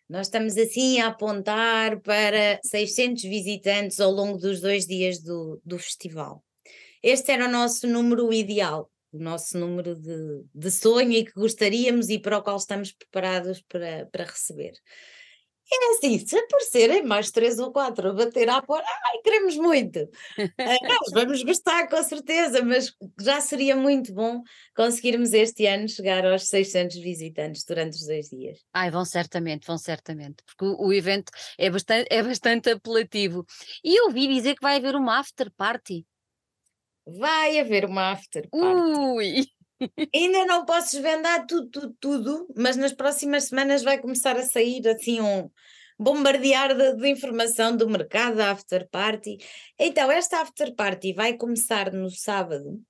nós 0.09 0.27
estamos 0.27 0.57
assim 0.57 0.99
a 0.99 1.07
apontar 1.07 1.99
para 2.01 2.59
600 2.63 3.23
visitantes 3.23 3.99
ao 3.99 4.11
longo 4.11 4.37
dos 4.37 4.61
dois 4.61 4.85
dias 4.85 5.19
do, 5.21 5.61
do 5.65 5.79
festival. 5.79 6.43
Este 7.01 7.31
era 7.31 7.47
o 7.47 7.51
nosso 7.51 7.87
número 7.87 8.31
ideal 8.33 8.91
o 9.11 9.19
nosso 9.19 9.57
número 9.57 9.95
de, 9.95 10.43
de 10.53 10.71
sonho 10.71 11.11
e 11.11 11.25
que 11.25 11.33
gostaríamos 11.33 12.09
e 12.09 12.17
para 12.17 12.37
o 12.37 12.41
qual 12.41 12.57
estamos 12.57 12.91
preparados 12.91 13.61
para, 13.61 14.05
para 14.11 14.25
receber. 14.25 14.73
É 15.73 15.91
assim, 15.93 16.19
se 16.19 16.37
aparecerem 16.37 17.03
mais 17.03 17.31
três 17.31 17.57
ou 17.57 17.71
quatro 17.71 18.09
a 18.09 18.13
bater 18.13 18.49
à 18.49 18.61
porta, 18.61 18.85
ai, 19.05 19.21
queremos 19.23 19.55
muito. 19.55 19.99
Ah, 20.59 20.87
nós 20.87 21.11
vamos 21.13 21.43
gostar, 21.43 21.87
com 21.87 22.01
certeza, 22.03 22.63
mas 22.63 22.93
já 23.19 23.41
seria 23.41 23.75
muito 23.75 24.13
bom 24.13 24.41
conseguirmos 24.75 25.33
este 25.33 25.65
ano 25.65 25.87
chegar 25.87 26.25
aos 26.25 26.47
600 26.47 26.97
visitantes 26.97 27.63
durante 27.63 27.95
os 27.95 28.05
dois 28.05 28.29
dias. 28.29 28.59
Ai, 28.73 28.91
vão 28.91 29.05
certamente, 29.05 29.65
vão 29.65 29.77
certamente, 29.77 30.43
porque 30.45 30.65
o, 30.65 30.87
o 30.87 30.93
evento 30.93 31.31
é 31.57 31.69
bastante, 31.69 32.07
é 32.11 32.21
bastante 32.21 32.69
apelativo. 32.69 33.45
E 33.83 33.99
eu 33.99 34.05
ouvi 34.05 34.27
dizer 34.27 34.55
que 34.55 34.61
vai 34.61 34.77
haver 34.77 34.95
uma 34.95 35.19
after 35.19 35.51
party. 35.55 36.05
Vai 37.05 37.59
haver 37.59 37.85
uma 37.85 38.11
after 38.11 38.47
party. 38.49 38.99
Ui! 38.99 39.45
Ainda 40.13 40.45
não 40.45 40.65
posso 40.65 40.91
desvendar 40.91 41.45
tudo, 41.45 41.69
tudo, 41.69 41.95
tudo, 41.99 42.47
mas 42.55 42.75
nas 42.75 42.93
próximas 42.93 43.45
semanas 43.45 43.83
vai 43.83 43.99
começar 43.99 44.37
a 44.37 44.43
sair 44.43 44.87
assim 44.87 45.21
um 45.21 45.49
bombardear 45.97 46.75
de, 46.75 46.95
de 46.95 47.09
informação 47.09 47.77
do 47.77 47.87
mercado 47.87 48.37
da 48.37 48.51
after 48.51 48.89
party. 48.89 49.37
Então, 49.77 50.11
esta 50.11 50.41
after 50.41 50.73
party 50.75 51.13
vai 51.13 51.33
começar 51.33 51.93
no 51.93 52.09
sábado, 52.09 52.81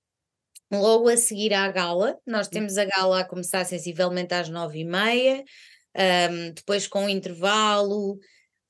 logo 0.71 1.09
a 1.09 1.17
seguir 1.17 1.53
à 1.53 1.69
gala. 1.69 2.17
Nós 2.25 2.47
hum. 2.47 2.51
temos 2.51 2.77
a 2.77 2.85
gala 2.85 3.19
a 3.19 3.25
começar 3.25 3.65
sensivelmente 3.65 4.33
às 4.33 4.47
nove 4.47 4.79
e 4.79 4.85
meia, 4.85 5.43
um, 6.31 6.53
depois 6.53 6.87
com 6.87 7.03
um 7.05 7.09
intervalo. 7.09 8.17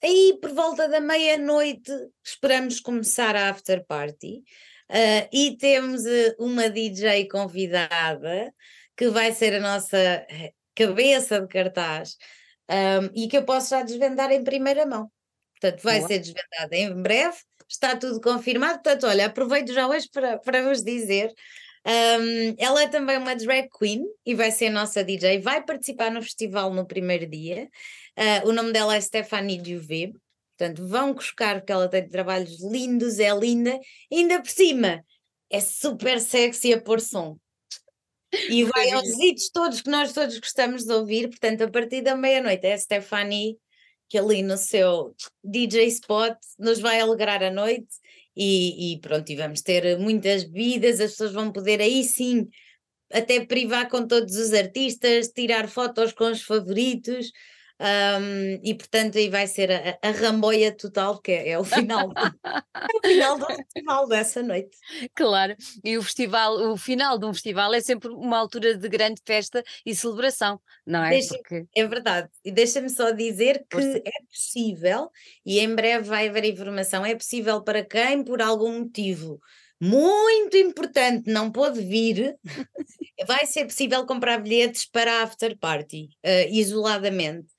Aí, 0.04 0.38
por 0.42 0.52
volta 0.52 0.90
da 0.90 1.00
meia-noite, 1.00 1.92
esperamos 2.24 2.80
começar 2.80 3.36
a 3.36 3.50
after 3.50 3.86
party. 3.86 4.44
Uh, 4.92 5.24
e 5.32 5.56
temos 5.56 6.04
uh, 6.04 6.36
uma 6.38 6.70
DJ 6.70 7.26
convidada 7.30 8.54
que 8.96 9.08
vai 9.08 9.32
ser 9.32 9.56
a 9.56 9.60
nossa 9.62 9.98
eh, 9.98 10.52
cabeça 10.76 11.40
de 11.40 11.48
cartaz 11.48 12.18
um, 12.70 13.10
e 13.16 13.28
que 13.28 13.38
eu 13.38 13.44
posso 13.44 13.70
já 13.70 13.82
desvendar 13.82 14.32
em 14.32 14.44
primeira 14.44 14.86
mão. 14.86 15.10
Portanto, 15.60 15.82
vai 15.82 16.00
Boa. 16.00 16.08
ser 16.08 16.20
desvendada 16.20 16.76
em 16.76 17.02
breve, 17.02 17.38
está 17.70 17.96
tudo 17.96 18.20
confirmado. 18.20 18.82
Portanto, 18.82 19.08
olha, 19.08 19.28
aproveito 19.28 19.72
já 19.72 19.88
hoje 19.88 20.10
para, 20.12 20.38
para 20.40 20.62
vos 20.64 20.84
dizer. 20.84 21.34
Um, 21.86 22.56
ela 22.60 22.84
é 22.84 22.88
também 22.88 23.18
uma 23.18 23.36
drag 23.36 23.70
queen 23.78 24.04
e 24.26 24.36
vai 24.36 24.52
ser 24.52 24.68
a 24.68 24.72
nossa 24.72 25.04
DJ. 25.04 25.40
Vai 25.40 25.64
participar 25.64 26.12
no 26.12 26.22
festival 26.22 26.74
no 26.74 26.86
primeiro 26.86 27.26
dia. 27.26 27.70
Uh, 28.18 28.50
o 28.50 28.52
nome 28.52 28.72
dela 28.72 28.96
é 28.96 29.02
Stephanie 29.02 29.62
Duvet. 29.62 30.14
Portanto 30.62 30.88
vão 30.88 31.14
buscar 31.14 31.60
porque 31.60 31.72
ela 31.72 31.90
tem 31.90 32.08
trabalhos 32.08 32.62
lindos, 32.62 33.18
é 33.18 33.34
linda, 33.34 33.80
ainda 34.12 34.40
por 34.40 34.50
cima 34.50 35.04
é 35.50 35.60
super 35.60 36.22
sexy 36.22 36.74
a 36.74 36.80
pôr 36.80 37.02
som. 37.02 37.38
E 38.50 38.64
vai 38.64 38.92
aos 38.92 39.10
hits 39.20 39.50
todos 39.50 39.82
que 39.82 39.90
nós 39.90 40.14
todos 40.14 40.40
gostamos 40.40 40.86
de 40.86 40.94
ouvir, 40.94 41.28
portanto, 41.28 41.64
a 41.64 41.70
partir 41.70 42.02
da 42.02 42.16
meia-noite 42.16 42.66
é 42.66 42.74
a 42.74 42.78
Stephanie 42.78 43.58
que 44.08 44.18
ali 44.18 44.44
no 44.44 44.58
seu 44.58 45.16
DJ 45.44 45.88
spot 45.88 46.38
nos 46.60 46.80
vai 46.80 47.00
alegrar 47.00 47.42
a 47.44 47.50
noite. 47.50 47.88
E, 48.36 48.94
e 48.94 49.00
pronto, 49.00 49.30
e 49.30 49.36
vamos 49.36 49.62
ter 49.62 49.98
muitas 49.98 50.46
bebidas, 50.46 51.02
as 51.02 51.12
pessoas 51.12 51.34
vão 51.34 51.52
poder 51.52 51.82
aí 51.82 52.04
sim 52.04 52.48
até 53.12 53.46
privar 53.46 53.90
com 53.90 54.08
todos 54.08 54.38
os 54.38 54.54
artistas, 54.54 55.28
tirar 55.30 55.68
fotos 55.68 56.14
com 56.14 56.32
os 56.32 56.42
favoritos, 56.42 57.32
um, 57.82 58.60
e 58.64 58.76
portanto 58.76 59.18
aí 59.18 59.28
vai 59.28 59.48
ser 59.48 59.72
a, 59.72 59.98
a 60.08 60.12
ramboia 60.12 60.72
total, 60.72 61.20
que 61.20 61.32
é, 61.32 61.50
é 61.50 61.60
o 61.60 61.64
final 61.64 62.10
do, 62.10 62.14
é 62.20 62.30
o 62.96 63.08
final 63.08 63.40
do 63.40 63.46
festival 63.48 64.08
dessa 64.08 64.44
noite. 64.44 64.78
Claro, 65.16 65.56
e 65.84 65.98
o 65.98 66.04
festival, 66.04 66.72
o 66.72 66.78
final 66.78 67.18
de 67.18 67.26
um 67.26 67.34
festival 67.34 67.74
é 67.74 67.82
sempre 67.82 68.10
uma 68.10 68.38
altura 68.38 68.78
de 68.78 68.88
grande 68.88 69.20
festa 69.26 69.64
e 69.84 69.96
celebração, 69.96 70.62
não 70.86 71.04
é? 71.04 71.10
Deixa, 71.10 71.36
Porque... 71.36 71.66
É 71.76 71.88
verdade, 71.88 72.30
e 72.46 72.52
deixa-me 72.52 72.90
só 72.90 73.10
dizer 73.10 73.66
que 73.68 73.78
é 73.78 74.26
possível, 74.30 75.10
e 75.44 75.60
em 75.60 75.74
breve 75.74 76.08
vai 76.08 76.30
haver 76.30 76.46
informação, 76.46 77.04
é 77.04 77.16
possível 77.16 77.64
para 77.64 77.84
quem 77.84 78.24
por 78.24 78.42
algum 78.44 78.80
motivo 78.80 79.40
muito 79.82 80.56
importante, 80.56 81.32
não 81.32 81.52
pôde 81.52 81.82
vir, 81.82 82.38
vai 83.28 83.48
ser 83.48 83.66
possível 83.66 84.06
comprar 84.06 84.38
bilhetes 84.38 84.86
para 84.86 85.12
a 85.12 85.24
after 85.24 85.58
party, 85.58 86.10
uh, 86.24 86.48
isoladamente. 86.52 87.51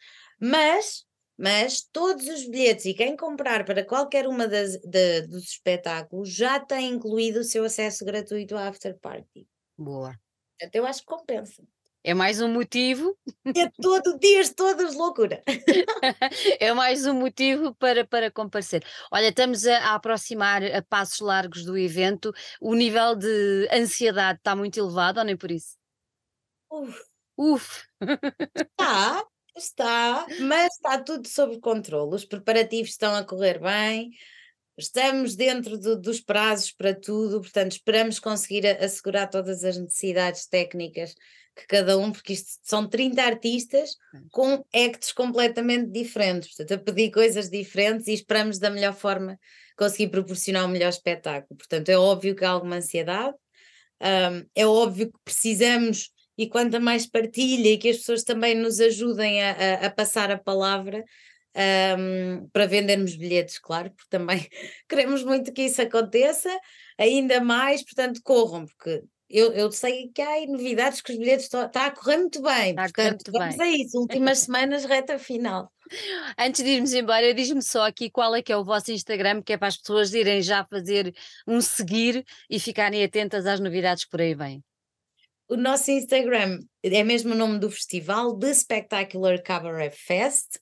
Mas, 0.43 1.05
mas 1.39 1.83
todos 1.93 2.27
os 2.27 2.49
bilhetes 2.49 2.85
e 2.87 2.95
quem 2.95 3.17
comprar 3.17 3.65
para 3.65 3.85
qualquer 3.85 4.27
uma 4.27 4.49
das, 4.49 4.77
de, 4.79 5.23
dos 5.29 5.45
espetáculos 5.45 6.29
já 6.29 6.59
tem 6.59 6.91
incluído 6.91 7.41
o 7.41 7.45
seu 7.45 7.65
acesso 7.65 8.05
gratuito 8.05 8.57
à 8.57 8.67
after 8.67 8.99
party. 8.99 9.47
Boa. 9.79 10.19
Portanto, 10.59 10.75
eu 10.75 10.85
acho 10.85 11.01
que 11.03 11.07
compensa. 11.07 11.63
É 12.05 12.13
mais 12.13 12.41
um 12.41 12.49
motivo. 12.49 13.17
É 13.55 13.71
todo 13.81 14.19
dias 14.19 14.51
todos 14.51 14.97
loucura. 14.97 15.41
é 16.59 16.73
mais 16.73 17.07
um 17.07 17.15
motivo 17.15 17.73
para, 17.77 18.05
para 18.05 18.29
comparecer. 18.29 18.85
Olha, 19.13 19.29
estamos 19.29 19.65
a, 19.65 19.79
a, 19.79 19.95
aproximar 19.95 20.65
a 20.65 20.83
passos 20.83 21.21
largos 21.21 21.65
do 21.65 21.79
evento. 21.79 22.35
O 22.61 22.75
nível 22.75 23.15
de 23.15 23.69
ansiedade 23.73 24.39
está 24.39 24.57
muito 24.57 24.81
elevado 24.81 25.21
ou 25.21 25.25
nem 25.25 25.37
por 25.37 25.53
isso? 25.53 25.77
Uf. 26.69 27.01
Uf. 27.37 27.85
Está, 28.57 29.25
está, 29.57 30.27
mas 30.41 30.75
está 30.75 30.99
tudo 30.99 31.27
sob 31.29 31.61
controle. 31.61 32.15
Os 32.15 32.25
preparativos 32.25 32.91
estão 32.91 33.15
a 33.15 33.25
correr 33.25 33.61
bem. 33.61 34.11
Estamos 34.77 35.37
dentro 35.37 35.79
do, 35.79 36.01
dos 36.01 36.21
prazos 36.21 36.73
para 36.73 36.95
tudo, 36.95 37.41
portanto, 37.41 37.73
esperamos 37.73 38.19
conseguir 38.19 38.67
assegurar 38.67 39.29
todas 39.29 39.65
as 39.65 39.77
necessidades 39.77 40.47
técnicas 40.47 41.15
que 41.55 41.67
cada 41.67 41.99
um, 41.99 42.11
porque 42.11 42.33
isto 42.33 42.59
são 42.63 42.89
30 42.89 43.23
artistas 43.23 43.97
com 44.31 44.65
acts 44.75 45.13
completamente 45.13 45.91
diferentes, 45.91 46.55
portanto, 46.57 46.81
a 46.81 46.83
pedir 46.83 47.11
coisas 47.11 47.51
diferentes 47.51 48.07
e 48.07 48.15
esperamos 48.15 48.59
da 48.59 48.71
melhor 48.71 48.95
forma 48.95 49.39
conseguir 49.77 50.09
proporcionar 50.09 50.65
o 50.65 50.69
um 50.69 50.71
melhor 50.71 50.89
espetáculo. 50.89 51.57
Portanto, 51.59 51.89
é 51.91 51.99
óbvio 51.99 52.35
que 52.35 52.45
há 52.45 52.51
alguma 52.51 52.77
ansiedade, 52.77 53.37
um, 54.01 54.47
é 54.55 54.67
óbvio 54.67 55.13
que 55.13 55.19
precisamos, 55.25 56.11
e 56.37 56.49
quanto 56.49 56.81
mais 56.81 57.07
partilha 57.07 57.69
e 57.69 57.79
que 57.79 57.91
as 57.91 57.99
pessoas 57.99 58.23
também 58.25 58.55
nos 58.55 58.81
ajudem 58.81 59.43
a, 59.43 59.51
a, 59.51 59.87
a 59.87 59.91
passar 59.91 60.31
a 60.31 60.39
palavra. 60.39 61.05
Um, 61.55 62.49
para 62.49 62.65
vendermos 62.65 63.15
bilhetes, 63.15 63.59
claro, 63.59 63.91
porque 63.91 64.09
também 64.09 64.49
queremos 64.89 65.23
muito 65.23 65.53
que 65.53 65.61
isso 65.61 65.83
aconteça, 65.83 66.49
ainda 66.97 67.43
mais, 67.43 67.85
portanto, 67.85 68.23
corram, 68.25 68.65
porque 68.65 69.03
eu, 69.33 69.51
eu 69.53 69.73
sei 69.73 70.11
que 70.15 70.21
há 70.21 70.47
novidades 70.47 71.01
que 71.01 71.13
os 71.13 71.19
bilhetes 71.19 71.45
estão 71.45 71.67
tá 71.69 71.87
a 71.87 71.91
correr 71.91 72.19
muito 72.19 72.43
bem. 72.43 72.71
Está 72.71 72.93
correr 72.93 73.11
muito 73.11 73.33
vamos 73.33 73.57
bem. 73.57 73.67
a 73.67 73.77
isso, 73.77 73.99
últimas 73.99 74.39
semanas, 74.45 74.85
reta 74.85 75.19
final. 75.19 75.73
Antes 76.39 76.63
de 76.63 76.71
irmos 76.71 76.93
embora, 76.93 77.33
diz-me 77.33 77.63
só 77.63 77.87
aqui 77.87 78.11
qual 78.11 78.35
é 78.35 78.43
que 78.43 78.53
é 78.53 78.57
o 78.57 78.65
vosso 78.65 78.93
Instagram, 78.93 79.43
que 79.43 79.55
é 79.55 79.57
para 79.57 79.69
as 79.69 79.77
pessoas 79.77 80.13
irem 80.13 80.43
já 80.43 80.65
fazer 80.65 81.15
um 81.47 81.61
seguir 81.63 82.25
e 82.49 82.61
ficarem 82.61 83.03
atentas 83.03 83.47
às 83.47 83.59
novidades 83.59 84.05
que 84.05 84.11
por 84.11 84.21
aí 84.21 84.35
vêm. 84.35 84.63
O 85.53 85.57
nosso 85.59 85.91
Instagram 85.91 86.61
é 86.83 87.05
mesmo 87.05 87.35
o 87.35 87.37
nome 87.37 87.59
do 87.59 87.71
festival, 87.71 88.39
The 88.39 88.55
Spectacular 88.55 89.43
Cabaret 89.43 89.91
Fest, 89.91 90.59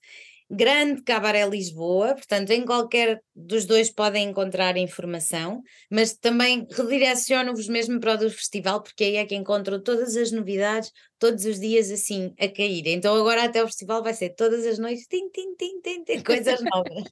Grande 0.49 1.01
Cabaré 1.03 1.47
Lisboa, 1.47 2.13
portanto, 2.13 2.51
em 2.51 2.65
qualquer 2.65 3.23
dos 3.33 3.65
dois 3.65 3.89
podem 3.89 4.27
encontrar 4.27 4.75
informação, 4.75 5.61
mas 5.89 6.13
também 6.17 6.67
redireciono-vos 6.69 7.69
mesmo 7.69 8.01
para 8.01 8.15
o 8.15 8.17
do 8.17 8.29
festival, 8.29 8.83
porque 8.83 9.05
aí 9.05 9.15
é 9.15 9.25
que 9.25 9.33
encontram 9.33 9.81
todas 9.81 10.17
as 10.17 10.29
novidades, 10.33 10.91
todos 11.17 11.45
os 11.45 11.57
dias 11.57 11.89
assim 11.89 12.33
a 12.37 12.49
cair. 12.49 12.85
Então, 12.87 13.15
agora 13.15 13.45
até 13.45 13.63
o 13.63 13.67
festival 13.67 14.03
vai 14.03 14.13
ser 14.13 14.31
todas 14.31 14.65
as 14.65 14.77
noites, 14.77 15.07
tim, 15.07 15.29
tim, 15.29 15.55
tim, 15.55 15.79
tim, 15.79 16.03
tim 16.03 16.21
coisas 16.21 16.59
novas. 16.69 17.03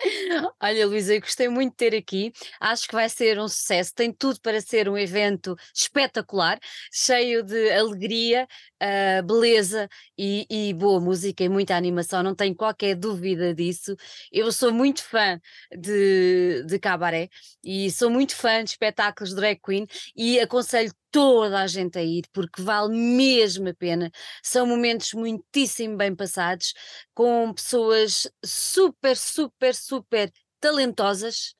Olha, 0.60 0.86
Luísa, 0.86 1.14
eu 1.14 1.20
gostei 1.20 1.48
muito 1.48 1.70
de 1.72 1.76
ter 1.76 1.94
aqui. 1.96 2.32
Acho 2.60 2.86
que 2.88 2.94
vai 2.94 3.08
ser 3.08 3.38
um 3.38 3.48
sucesso. 3.48 3.94
Tem 3.94 4.12
tudo 4.12 4.40
para 4.40 4.60
ser 4.60 4.88
um 4.88 4.96
evento 4.96 5.56
espetacular, 5.74 6.58
cheio 6.92 7.42
de 7.42 7.70
alegria, 7.72 8.46
uh, 8.82 9.22
beleza 9.22 9.88
e, 10.16 10.46
e, 10.50 10.74
boa 10.74 11.00
música 11.00 11.44
e 11.44 11.48
muita 11.48 11.76
animação. 11.76 12.22
Não 12.22 12.34
tenho 12.34 12.54
qualquer 12.54 12.94
dúvida 12.94 13.54
disso. 13.54 13.94
Eu 14.32 14.50
sou 14.52 14.72
muito 14.72 15.02
fã 15.02 15.40
de, 15.76 16.64
de 16.64 16.78
cabaré 16.78 17.28
e 17.64 17.90
sou 17.90 18.10
muito 18.10 18.34
fã 18.34 18.64
de 18.64 18.70
espetáculos 18.70 19.30
de 19.30 19.36
drag 19.36 19.60
queen 19.64 19.86
e 20.16 20.40
aconselho 20.40 20.92
toda 21.10 21.60
a 21.60 21.66
gente 21.66 21.98
a 21.98 22.02
ir, 22.02 22.24
porque 22.32 22.62
vale 22.62 22.96
mesmo 22.96 23.68
a 23.68 23.74
pena. 23.74 24.10
São 24.42 24.66
momentos 24.66 25.12
muitíssimo 25.12 25.96
bem 25.96 26.14
passados, 26.14 26.72
com 27.14 27.52
pessoas 27.52 28.30
super, 28.44 29.16
super, 29.16 29.74
super 29.74 30.32
talentosas 30.60 31.54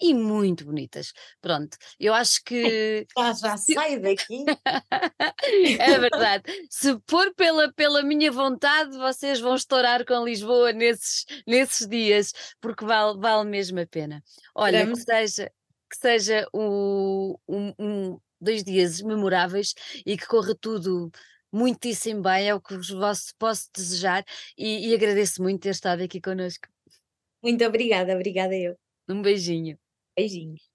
e 0.00 0.14
muito 0.14 0.64
bonitas. 0.64 1.12
Pronto, 1.40 1.76
eu 1.98 2.12
acho 2.12 2.42
que. 2.44 3.06
Já, 3.16 3.32
já 3.32 3.56
sai 3.56 3.98
daqui. 3.98 4.44
é 5.80 5.98
verdade. 5.98 6.44
Se 6.70 6.98
for 7.08 7.34
pela, 7.34 7.72
pela 7.72 8.02
minha 8.02 8.30
vontade, 8.30 8.96
vocês 8.96 9.40
vão 9.40 9.54
estourar 9.54 10.04
com 10.04 10.24
Lisboa 10.24 10.72
nesses, 10.72 11.24
nesses 11.46 11.86
dias, 11.86 12.32
porque 12.60 12.84
vale, 12.84 13.18
vale 13.18 13.48
mesmo 13.48 13.80
a 13.80 13.86
pena. 13.86 14.22
Olha, 14.54 14.86
que 14.86 14.96
seja, 14.96 15.52
que 15.90 15.96
seja 15.96 16.46
um, 16.54 17.34
um, 17.48 18.18
dois 18.40 18.62
dias 18.62 19.00
memoráveis 19.00 19.74
e 20.04 20.16
que 20.16 20.26
corra 20.26 20.54
tudo 20.54 21.10
muitíssimo 21.52 22.22
bem, 22.22 22.48
é 22.48 22.54
o 22.54 22.60
que 22.60 22.76
vos 22.76 23.32
posso 23.38 23.70
desejar 23.74 24.24
e, 24.58 24.90
e 24.90 24.94
agradeço 24.94 25.42
muito 25.42 25.62
ter 25.62 25.70
estado 25.70 26.02
aqui 26.02 26.20
connosco. 26.20 26.68
Muito 27.42 27.64
obrigada, 27.64 28.14
obrigada 28.14 28.54
eu. 28.54 28.76
Um 29.08 29.22
beijinho. 29.22 29.78
Beijinhos. 30.16 30.65